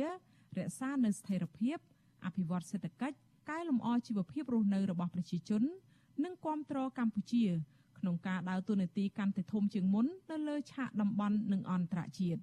[0.58, 1.76] រក្សានូវស្ថិរភាព
[2.24, 3.16] អភិវឌ្ឍសេដ្ឋកិច្ច
[3.50, 5.62] កែលម្អជីវភាពរស់នៅរបស់ប្រជាជន
[6.24, 7.44] និងគ្រប់គ្រងកម្ពុជា
[7.98, 12.40] ក្នុងការដើរតួនាទីកាន់តែធំជាងមុននៅលើឆាកតំបន់និងអន្តរជាតិ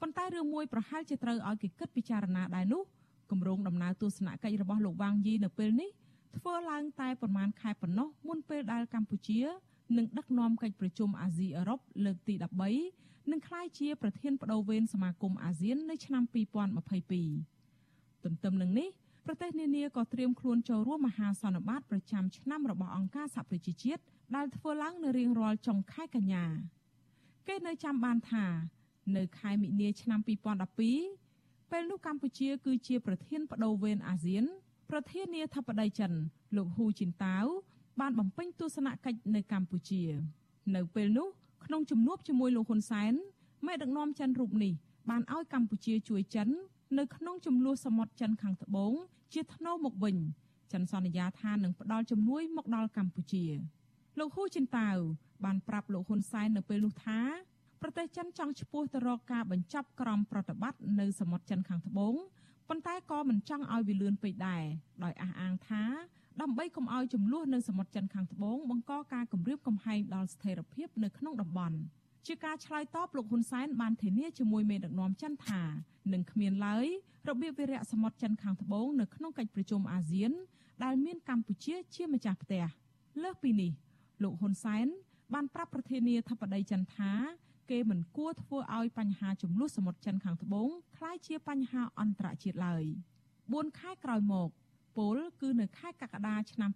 [0.00, 2.82] ប៉ុន្តែរឿងមួយប្រហែលជាត្រូវឲ្យគេគិតពិចារណាដែរនោះ
[3.30, 5.90] គម្រោងដំណើរទស្សនកិច្ចរបស់លោកវ៉ាងយីនៅពេលនេះ
[6.36, 9.40] ធ្វើឡើងតែប្រមាណខែប៉ុណ្ណោះមុនពេលដែលកម្ពុជា
[9.98, 12.34] នឹងដឹកនាំកិច្ចប្រជុំអាស៊ីអឺរ៉ុបលើកទី
[12.82, 16.22] 13និងក្លាយជាប្រធានបដូវវេនសមាគមអាស៊ាននៅឆ្នាំ
[17.04, 18.88] 2022ទន្ទឹមនឹងនេះ
[19.26, 24.02] ប្រទេសនានាក៏ត្រៀមខ្លួនចូលរួមមហាសន្និបាតប្រចាំឆ្នាំរបស់អង្គការសហប្រជាជាតិ
[24.36, 26.44] ដែលធ្វើឡើងនៅរៀងរាល់ចុងខែកញ្ញា
[27.48, 28.46] គេនៅចាំបានថា
[29.16, 30.20] នៅខែមិនិនាឆ្នាំ
[31.00, 34.44] 2012ពេលនោះកម្ពុជាគឺជាប្រធានបដូវវេនអាស៊ាន
[34.90, 36.12] ប្រធានាធិបតីចិន
[36.56, 37.46] លោកហ៊ូជីនតាវ
[38.00, 40.02] បានបំពេញទស្សនកិច្ចនៅកម្ពុជា
[40.76, 41.28] នៅពេលនោះ
[41.64, 43.12] ក្នុងជំនួបជាមួយលោកហ៊ុនសែន
[43.66, 44.72] មេដឹកនាំចិនរូបនេះ
[45.10, 46.48] បានឲ្យកម្ពុជាជួយចិន
[46.98, 48.92] នៅក្នុងចំនួនសមុទ្រចិនខាងត្បូង
[49.32, 50.16] ជាថ្នូរមកវិញ
[50.72, 53.44] ចិនសន្យាថានឹងផ្ដល់ជំនួយមកដល់កម្ពុជា
[54.18, 54.96] លោកហ៊ូចិនតាវ
[55.44, 57.20] បានប្រាប់លោកហ៊ុនសែននៅពេលនោះថា
[57.82, 62.14] ប្រទេសចិនចង់ឈ្មោះទៅរកការបញ្ចប់ក្រមប្រតិបត្តិនៅសមុទ្រចិនខាងត្បូង
[62.68, 64.64] ប៉ុន្តែក៏មិនចង់ឲ្យវាលឿនពេកដែរ
[65.04, 65.82] ដោយអះអាងថា
[66.40, 71.78] ដើម្បីកុំឲ្យចំនួននៅសមុទ្រចិនខាងត្បូងបង្កការគំរាមកំហែងដល់ស្ថិរភាពនៅក្នុងតំបន់
[72.26, 75.62] ជាការឆ្លើយតបលោកហ៊ុនសែនបានធានាជាមួយមេដឹកនាំចិនថា
[76.12, 76.86] នឹងគ្មានឡើយ
[77.28, 80.32] របៀបវិរៈសមុទ្រចិនខាងត្បូងនៅក្នុងកិច្ចប្រជុំអាស៊ាន
[80.84, 82.64] ដែលមានកម្ពុជាជាម្ចាស់ផ្ទះ
[83.22, 83.72] លើសពីនេះ
[84.22, 84.86] លោកហ៊ុនសែន
[85.34, 87.12] បានប្រាប់ប្រធានាធិបតីចិនថា
[87.70, 92.84] គេមិនគួរធ្វើឲ្យបញ្ហាចំនួនសមុទ្រចិនខាងត្បូងក្លាយជាបញ្ហាអន្តរជាតិឡើយ
[93.32, 94.50] 4ខែក្រោយមក
[94.96, 96.70] ពលគឺនៅខែកក្កដាឆ្នាំ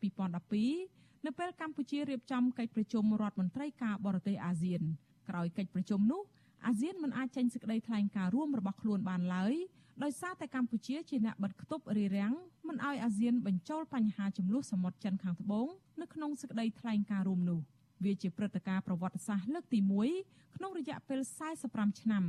[0.61, 4.83] 2012នៅពេលកម្ពុជារៀបចំកិច្ចប្រជុំរដ្ឋមន្ត្រីការបរទេសអាស៊ាន
[5.29, 6.23] ក្រោយកិច្ចប្រជុំនោះ
[6.67, 9.55] អាស៊ានមិនអាចចេញសេចក្តីថ្លែងការណ៍រួមរបស់ខ្លួនបានឡើយ
[10.03, 12.35] ដោយសារតែកម្ពុជាជាអ្នកបិទគប់រារាំង
[12.69, 15.69] មិនឲ្យអាស៊ានបញ្ចូលបញ្ហាចំនួនសមុទ្រចិនខាងត្បូង
[16.01, 17.61] នៅក្នុងសេចក្តីថ្លែងការណ៍រួមនោះ
[18.05, 19.79] វាជាព្រឹត្តិការណ៍ប្រវត្តិសាស្ត្រលើកទី
[20.19, 21.21] 1ក្នុងរយៈពេល
[21.61, 22.25] 45ឆ្នាំ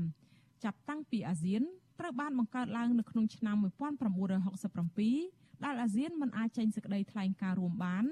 [0.63, 1.63] ចាប់តាំងពីអាស៊ាន
[1.99, 8.05] ត្រូវបានបង្កើតឡើងនៅក្នុងឆ្នាំ1967 ដែលអាស៊ានមិនអាចចេញសេចក្តីថ្លែងការណ៍រួមបាន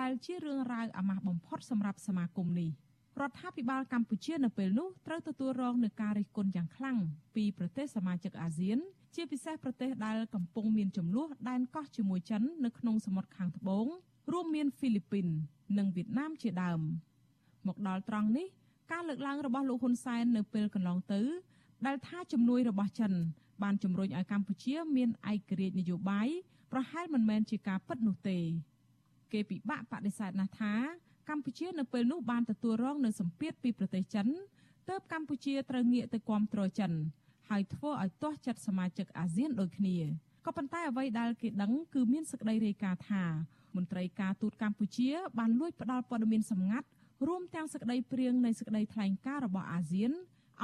[0.00, 2.70] ដែលជារឿងរ៉ាវអាម៉ាស់បំផុតសម្រាប់សមាគមនេះ
[3.20, 6.98] រដ្ឋាភិបាលកម្ពុជានៅពេលនោះត្រូវទទួលរងនឹងការរិះគន់យ៉ាងខ្លាំង
[7.34, 8.78] ពីប្រទេសសមាជិកអាស៊ាន
[9.14, 13.86] ជាពិសេសប្រទេសដែលកំពុងមានចំនួនដែនកោះជាមួយចិននៅក្នុងសមុទ្រខាងត្បូង
[14.32, 15.26] រួមមានហ្វីលីពីន
[15.78, 16.80] និងវៀតណាមជាដើម
[17.66, 18.46] មកដល់ត្រង់នេះ
[18.92, 21.20] ការលើកឡើងរបស់លោកហ៊ុនសែននៅពេលកន្លងទៅ
[21.86, 23.12] ដែលថាជំនួយរបស់ចិន
[23.62, 26.28] បានជំរុញឲ្យកម្ពុជាមានឯករាជ្យនយោបាយ
[26.72, 28.38] ប្រហែលមិនមែនជាការពិតនោះទេ
[29.32, 30.74] គេពិបាកបដិសេធណាស់ថា
[31.28, 34.26] កម្ពុជានៅពេលនោះបានទទួលរងនូវសម្ពាធពីប្រទេសចិន
[34.88, 36.92] ទើបកម្ពុជាត្រូវងាកទៅគាំទ្រចិន
[37.48, 39.96] ហើយធ្វើឲ្យទាស់ចិត្តសមាជិកអាស៊ានដូចគ្នា
[40.46, 43.24] ក៏ប៉ុន្តែអ្វីដែលគេដឹងគឺមានសេចក្តីរាយការណ៍ថា
[43.76, 46.86] មន្ត្រីការទូតកម្ពុជាបានលួចផ្ដាល់ព័ត៌មានសម្ងាត់
[47.26, 50.12] រួមទាំងសេចក្តីព្រៀងនៃសេចក្តីថ្លែងការណ៍របស់អាស៊ាន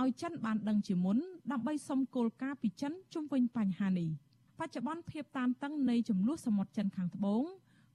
[0.00, 1.18] ឲ្យចិនបានដឹងជាមុន
[1.52, 4.10] ដើម្បីសុំគោលការណ៍ពីចិនជុំវិញបញ្ហានេះ។
[4.60, 7.42] បច្ចុប្បន្នភាពតានតឹងនៃចំនួនសមុទ្រចិនខាងត្បូង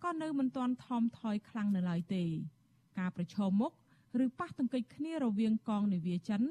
[0.04, 2.24] ក៏នៅមិនទាន់ថមថយខ្លាំងនៅឡើយទេ
[3.00, 3.72] ការប្រឈមមុខ
[4.24, 6.42] ឬប៉ះទង្គិចគ្នារវាងកងនាវាចិន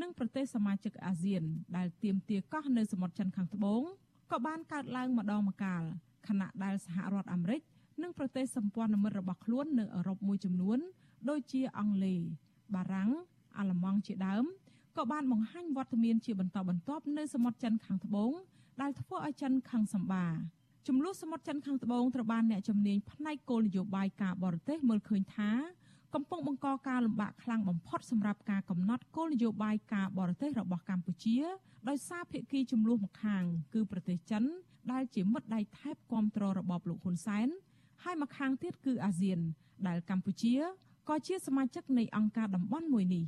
[0.00, 1.42] និងប្រទេសសមាជិកអាស៊ាន
[1.76, 3.82] ដែលទាមទារកោះនៅសមុទ្រចិនខាងត្បូង
[4.32, 5.82] ក៏បានកើតឡើងម្ដងម្កាល
[6.28, 7.60] ខណៈដែលសហរដ្ឋអាមេរិក
[8.02, 10.78] និងប្រទេសសម្ព័ន្ធមិត្តរបស់ខ្លួននៅអឺរ៉ុបមួយចំនួន
[11.28, 12.20] ដូចជាអង់គ្លេស
[12.74, 13.10] បារាំង
[13.58, 14.44] អាល្លឺម៉ង់ជាដើម
[14.96, 18.32] ក៏បានបង្ហាញវត្តមានជាបន្តបន្ទាប់នៅសមុទ្រចិនខាងត្បូង
[18.82, 20.26] ដែលធ្វើឲ្យចិនខឹងសម្បា
[20.88, 25.50] ចំនួនសមុទ្រចិនខាងត្បូងត្រូវបានអ្នកជំនាញផ្នែកគោលនយោបាយការបរទេសមើលឃើញថា
[26.14, 31.38] កំពុងបង្កការលំបាកខ្លាំងបំផុតសម្រាប់ការកំណត់គោលនយោបាយការបរទេសរបស់កម្ពុជា
[31.88, 33.42] ដោយសារភាគីចំនួនម្ខាង
[33.74, 34.44] គឺប្រទេសចិន
[34.92, 37.48] ដែលជាមិត្តដៃថែបគាំទ្ររបបលោកហ៊ុនសែន
[38.02, 39.38] ហើយម្ខាងទៀតគឺអាស៊ាន
[39.88, 40.54] ដែលកម្ពុជា
[41.08, 43.24] ក៏ជាសមាជិកនៃអង្គការតំបន់មួយនេះ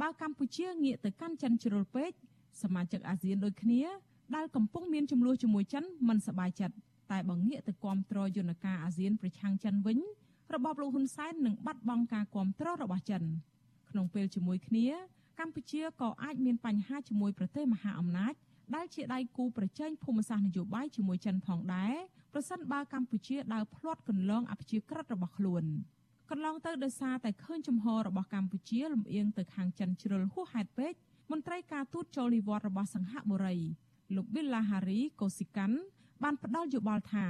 [0.00, 2.10] បើកម្ពុជាងាកទៅកាន់ចិនជ្រុលពេក
[2.62, 3.82] សមាជិកអាស៊ានដូចគ្នា
[4.35, 6.75] ដែលកំពុងមានចំនួនជាមួយចិនមិនសบายចិត្ត
[7.11, 9.99] តែបើងាកទៅគាំទ្រយន្តការអាស៊ានប្រឆាំងចិនវិញ
[10.53, 13.23] របបលោកហ៊ុនសែននឹងបាត់បង់ការគាំទ្ររបស់ចិន
[13.89, 14.87] ក្នុងពេលជាមួយគ្នា
[15.39, 18.33] កម្ពុជាក៏អាចមានបញ្ហាជាមួយប្រទេសមហាអំណាច
[18.75, 21.95] ដែលជាដៃគូប្រជែងភូមិសាស្ត្រនយោបាយជាមួយចិនផងដែរ
[22.33, 25.63] ប្រសិនបើកម្ពុជាដើរភ្លាត់កន្លងអព្យាក្រឹតរបស់ខ្លួន
[26.29, 30.93] កន្លងទៅដោយសារតែឃើញចំហរបស់កម្ពុជាលំអៀងទៅខាងចិនជ្រុលហួសហេតុពេក
[31.31, 33.57] មន្ត្រីការទូតចូលនិវត្តន៍របស់សង្ហបុរី
[34.14, 35.78] លោកប៊ីឡាហារីកូស៊ីកាន់
[36.22, 37.26] បានផ្ដល់យោបល់ថា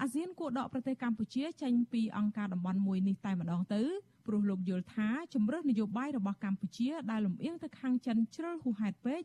[0.00, 3.82] អាស៊ានគួរដកប្រទេសកម្ពុជាចេញពីអង្គការតំបន់មួយនេះតែម្ដងទៅ
[4.26, 9.22] ព្រោះលោកយល់ថាជំរើសនយោបាយរបស់កម្ពុជាដែលលំអៀងទៅខាងចិនជ្រុលហួសហេតុពេក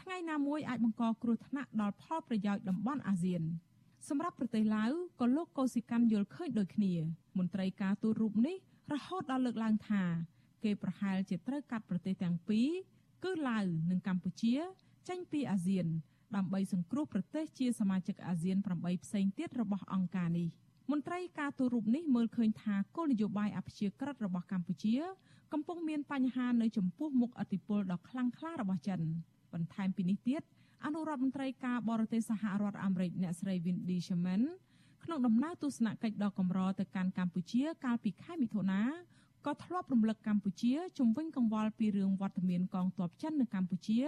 [0.00, 3.42] ថ្ងៃណាមួយអាចបង្កគ្រោះថ្នាក់ដល់ផលប្រយោជន៍តំបន់អាស៊ាន
[4.08, 6.92] សម្រាប់ប្រទេសឡាវក៏លោកកូស៊ីកាន់យល់ឃើញដូចគ្នា
[7.38, 8.56] មន្ត្រីការទូតរូបនេះ
[8.92, 10.02] រហូតដល់លើកឡើងថា
[10.64, 12.68] គេប្រហែលជាត្រូវកាត់ប្រទេសទាំងពីរ
[13.24, 14.54] គឺឡាវនិងកម្ពុជា
[15.08, 15.86] ចេញពីអាស៊ាន
[16.36, 20.48] ដើម្បីសង្គ្រោះប្រទេសជាសមាជិកអាស៊ាន8ផ្សេងទៀតរបស់អង្គការនេះ
[20.90, 24.96] មន្ត្រីការទូតរូបនេះមើលឃើញថាគោលនយោបាយអព្យាក្រឹតរបស់កម្ពុជា
[25.52, 29.00] កំពុងមានបញ្ហានៅចំពោះមុខអធិបុលដ៏ខ្លាំងក្លារបស់ចិន
[29.52, 30.42] បន្ថែមពីនេះទៀត
[30.84, 34.42] អនុរដ្ឋមន្ត្រីការបរទេសសហរដ្ឋអាមេរិកអ្នកស្រី Wendy Sherman
[35.04, 38.82] ក្នុងដំណើរទស្សនកិច្ចដ៏កម្រទៅកាន់កម្ពុជា កាលពីខែមិថុនា
[39.46, 44.00] ក៏ធ្លាប់រំលឹកកម្ពុជាជំវិញកង្វល់ពីរឿងវត្តមានកងទ័ពចិននៅកម្ពុជា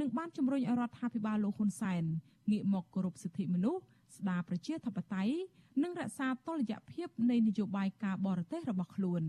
[0.00, 2.02] និងបានជំរុញឲ្យរដ្ឋាភិបាលលោកហ៊ុនសែន
[2.50, 3.82] ងាកមកគោរពសិទ្ធិមនុស្ស
[4.16, 5.34] ស្ដារប្រជាធិបតេយ្យ
[5.82, 9.22] និងរក្សាតុល្យភាពនៃនយោបាយការបរទេសរបស់ខ្លួន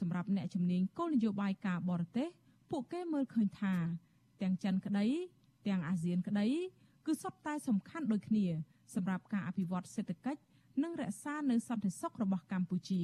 [0.00, 2.28] សម្រាប់អ្នកជំនាញគោលនយោបាយការបរទេស
[2.70, 3.74] ពួកគេមើលឃើញថា
[4.42, 5.06] ទាំងចិនក្តី
[5.66, 6.46] ទាំងអាស៊ានក្តី
[7.06, 8.46] គឺសុទ្ធតែសំខាន់ដូចគ្នា
[8.94, 10.40] សម្រាប់ការអភិវឌ្ឍសេដ្ឋកិច្ច
[10.82, 13.02] និងរក្សានៅសន្តិសុខរបស់កម្ពុជា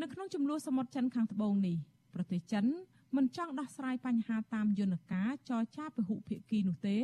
[0.00, 1.76] នៅក្នុងចំនួនសមុទ្រចិនខាងត្បូងនេះ
[2.14, 2.64] ប្រទេសចិន
[3.16, 6.98] មិនចង់ដោះស្រាយបញ្ហាតាមយន្តការចរចាពហុភាគីនោះទេ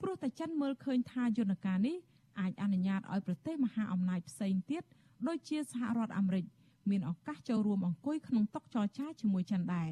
[0.00, 1.96] ព្រោះតែចិនមើលឃើញថាយន្តការនេះ
[2.40, 4.82] អាចអនុញ្ញាតឲ្យប្រទេសមហាអំណាចផ្សេងទៀត
[5.28, 6.44] ដូចជាសហរដ្ឋអាមេរិក
[6.90, 9.90] មានឱកាសចូលរួមអង្គុយក្នុងតុចរចាជាមួយចិនដែរ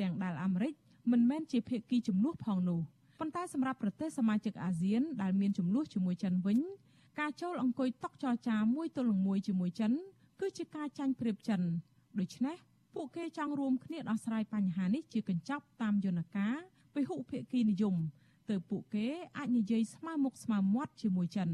[0.00, 0.72] ទាំងដែលអាមេរិក
[1.12, 2.80] មិនមែនជាភាគីជំនួសផងនោះ
[3.18, 6.58] ប៉ុន្តែសម្រាប់ប្រទេសសមាជិកអាស៊ានដែលមានចំនួនជាមួយចិនវិញ
[7.20, 9.92] ការចូលអង្គុយតុចរចាមួយទល់នឹងមួយជាមួយចិន
[10.40, 11.60] គឺជាការចាញ់ប្រៀបចិន
[12.18, 12.56] ដូច្នេះ
[12.94, 16.56] ពួកគេចង់រួមគ្នាដោះស្រាយបញ្ហានេះជាកញ្ចប់តាមយន្តការ
[16.94, 17.94] ពហុភាគីនិយម
[18.50, 21.48] ទើបពួកគេអាចនិយាយស្មើមុខស្មើមាត់ជាមួយចិន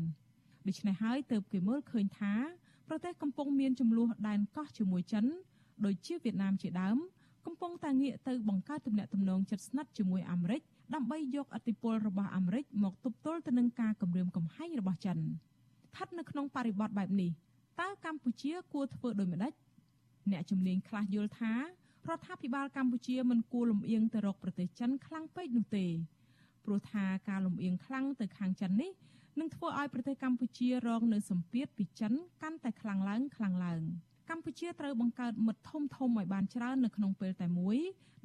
[0.66, 2.34] ដូច្នេះហើយទើបគេមើលឃើញថា
[2.88, 5.24] ប្រទេសកំពុងមានចំនួនដែនកោះជាមួយចិន
[5.84, 6.96] ដូចជាវៀតណាមជាដើម
[7.46, 10.60] កំពុងតែងាកទៅបង្កើតទំនាក់ទំនងជិតស្និទ្ធជាមួយអាមេរិក
[10.94, 17.30] ដើម្បីយកអធិបុលរបស់អាមេរិកមកទប់ទល់ទៅនឹងការគំរាមកំហែងរបស់ចិនស្ថិតនៅក្នុងបរិបទបែបនេះ
[17.80, 19.52] តើកម្ពុជាគួរធ្វើដូចម្តេច
[20.32, 21.60] អ្នកជំនាញខ្លះយល់ថារ
[22.16, 25.86] ដ្ឋាភិបាលកម្ពុជាមិនគួរលំអៀងទៅរកប្រទេសចិនខ្លាំងពេកនោះទេ
[26.64, 28.90] ព្រោះថាការលំអៀងខ្លាំងទៅខាងចិននេះ
[29.40, 32.12] នឹងធ្វើឲ្យប្រទេសកម្ពុជារងនៅសម្ពាធពីចិន
[32.42, 33.82] កាន់តែខ្លាំងឡើងខ្លាំងឡើង
[34.30, 37.78] កម្ពុជាត្រូវបង្កើតមិត្តធំធំឲ្យបានច្រើននៅក្នុងពេលតែមួយ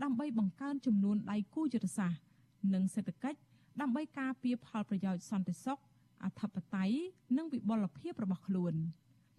[0.03, 2.21] ដើម្បីបង្កើនចំនួនដៃគូយុទ្ធសាស្ត្រ
[2.73, 3.39] និងសេដ្ឋកិច្ច
[3.81, 5.79] ដើម្បីការពារផលប្រយោជន៍សន្តិសុខ
[6.23, 6.95] អធិបតេយ្យ
[7.37, 8.73] និងវិបុលភាពរបស់ខ្លួន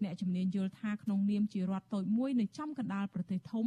[0.03, 3.65] អ្នកជំនាញយល់ថាក្នុងនាមជារដ្ឋតូចមួយនៅចំកណ្ដាលប្រទេសធំ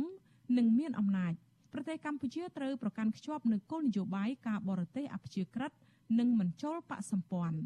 [0.59, 1.33] និងមានអំណាច
[1.73, 5.73] ប្រទេសកម្ពុជាត្រូវប្រកាន់ខ្ជាប់នូវគោលនយោបាយការបរទេសអព្យាក្រឹត
[6.19, 7.59] និងមិនចូលបកសម្ព័ន្ធ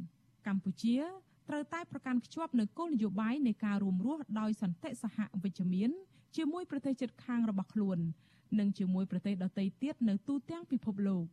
[0.47, 0.97] កម្ពុជា
[1.49, 5.91] ត្រូវតែប្រកាន់ខ្ជាប់នូវគោលនយោបាយនៃការរួមរស់ដោយសន្តិសហវិជ្ជមាន
[6.37, 7.99] ជាមួយប្រទេសជិតខាងរបស់ខ្លួន
[8.59, 11.25] និងជាមួយប្រទេសដទៃទៀតនៅទូទាំងពិភពលោក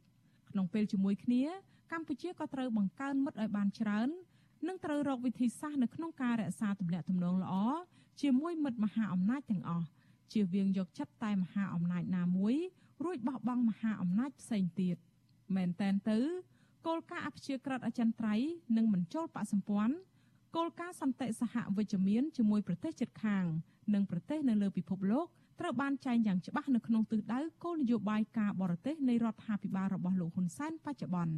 [0.50, 1.44] ក្នុងពេលជាមួយគ្នា
[1.92, 4.10] កម្ពុជាក៏ត្រូវបង្កើនមិត្តឲ្យបានច្រើន
[4.68, 7.54] និងត្រូវរកវិធីសាស្ត្រនៅក្នុងការរក្សាទំនាក់ទំនងល្អ
[8.22, 9.88] ជាមួយមិត្តមហាអំណាចទាំងអស់
[10.34, 12.56] ជៀសវាងយកចិត្តតែមហាអំណាចណាមួយ
[13.04, 14.98] រួចបោះបង់មហាអំណាចផ្សេងទៀត
[15.56, 16.20] មែនតែនទៅ
[16.88, 19.96] គោលការណ៍អព្យាក្រឹតអចិន្ត្រៃយ៍និងមិនចូលបកសម្ព័ន្ធ
[20.56, 23.46] គោលការណ៍សន្តិសហវិជ្ជមានជាមួយប្រទេសជិតខាង
[23.94, 25.28] និងប្រទេសនៅលើពិភពលោក
[25.60, 31.36] ត្រូវបានចែងយ៉ាងច្បាស់នៅក្នុងទិសដៅគោលនយោបាយការបរទេសនៃរដ្ឋាភិបាលរបស់លោកហ៊ុនសែនបច្ចុប្បន្ន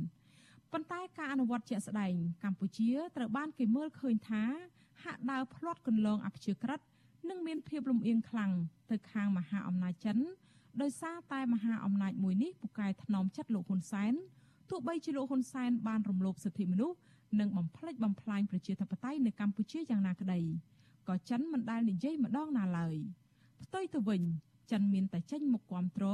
[0.73, 2.13] ប៉ុន្តែការអនុវត្តជាក់ស្ដែង
[2.43, 4.43] កម្ពុជាត្រូវបានគេមើលឃើញថា
[5.03, 6.79] ហាក់ដើរភ្លាត់កន្លងអព្យាក្រឹត
[7.29, 8.51] និងមានភាពលំអៀងខ្លាំង
[8.91, 10.17] ទៅខាងមហាអំណាចចិន
[10.81, 14.13] ដោយសារតែមហាអំណាចមួយនេះពូកែថ្នមចិត្តលោកហ៊ុនសែន
[14.69, 16.97] ទោះបីជាលោកហ៊ុនសែនបានរំលោភសិទ្ធិមនុស្ស
[17.39, 20.39] និងបំផ្លិចបំផ្លាញប្រជាធិបតេយ្យនៅកម្ពុជាយ៉ាងណាក្តី
[21.07, 22.95] ក៏ចិនមិនដែលនិយាយម្ដងណាឡើយ
[23.63, 24.21] ផ្ទុយទៅវិញ
[24.71, 26.05] ចិនមានតែចេញមុខគាំទ្រ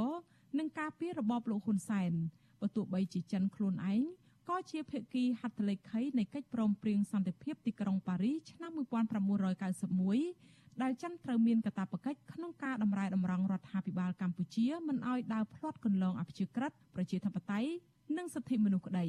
[0.58, 2.12] នឹងការពីរបបលោកហ៊ុនសែន
[2.60, 4.02] បើទោះបីជាចិនខ្លួនឯង
[4.48, 17.70] ក៏ជាភាគីហត្ថលេខីនៃកិច្ចព្រមព្រៀងសន្តិភាពទីក្រុងប៉ារីសឆ្នាំ1991ដែលចិនត្រូវមានកាតព្វកិច្ចក្នុងការតម្រែតម្រង់រដ្ឋាភិបាលកម្ពុជាមិនឲ្យដើរផ្លាត់កន្លងអព្យាក្រឹតប្រជាធិបតេយ្យ
[18.16, 19.06] និងសិទ្ធិមនុស្សក្តី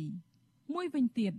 [0.74, 1.32] មួយវិញទៀត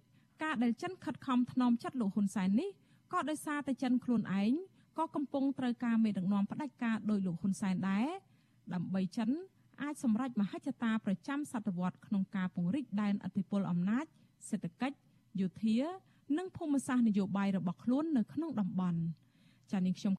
[0.43, 2.71] ការដែលចិនខិតខំថ្នមចិត្តលោកហ៊ុនសែននេះ
[3.13, 4.53] ក៏ដោយសារតែចិនខ្លួនឯង
[4.99, 8.09] ក៏កំពុងត្រូវការមេដឹកនាំផ្ដាច់ការដោយលោកហ៊ុនសែនដែរ
[8.75, 9.31] ដើម្បីចិន
[9.83, 14.05] អាចសម្រេចមហិច្ឆតាប្រចាំសតវត្សក្នុងការពង្រីកដែនអធិបតេយ្យអំណាច
[14.49, 14.97] សេដ្ឋកិច្ច
[15.41, 15.77] យោធា
[16.39, 19.01] និងភូមិសាស្ត្រនយោបាយរបស់ខ្លួននៅក្នុងតំបន់
[19.71, 20.07] ចា៎នាងខ្ញុំ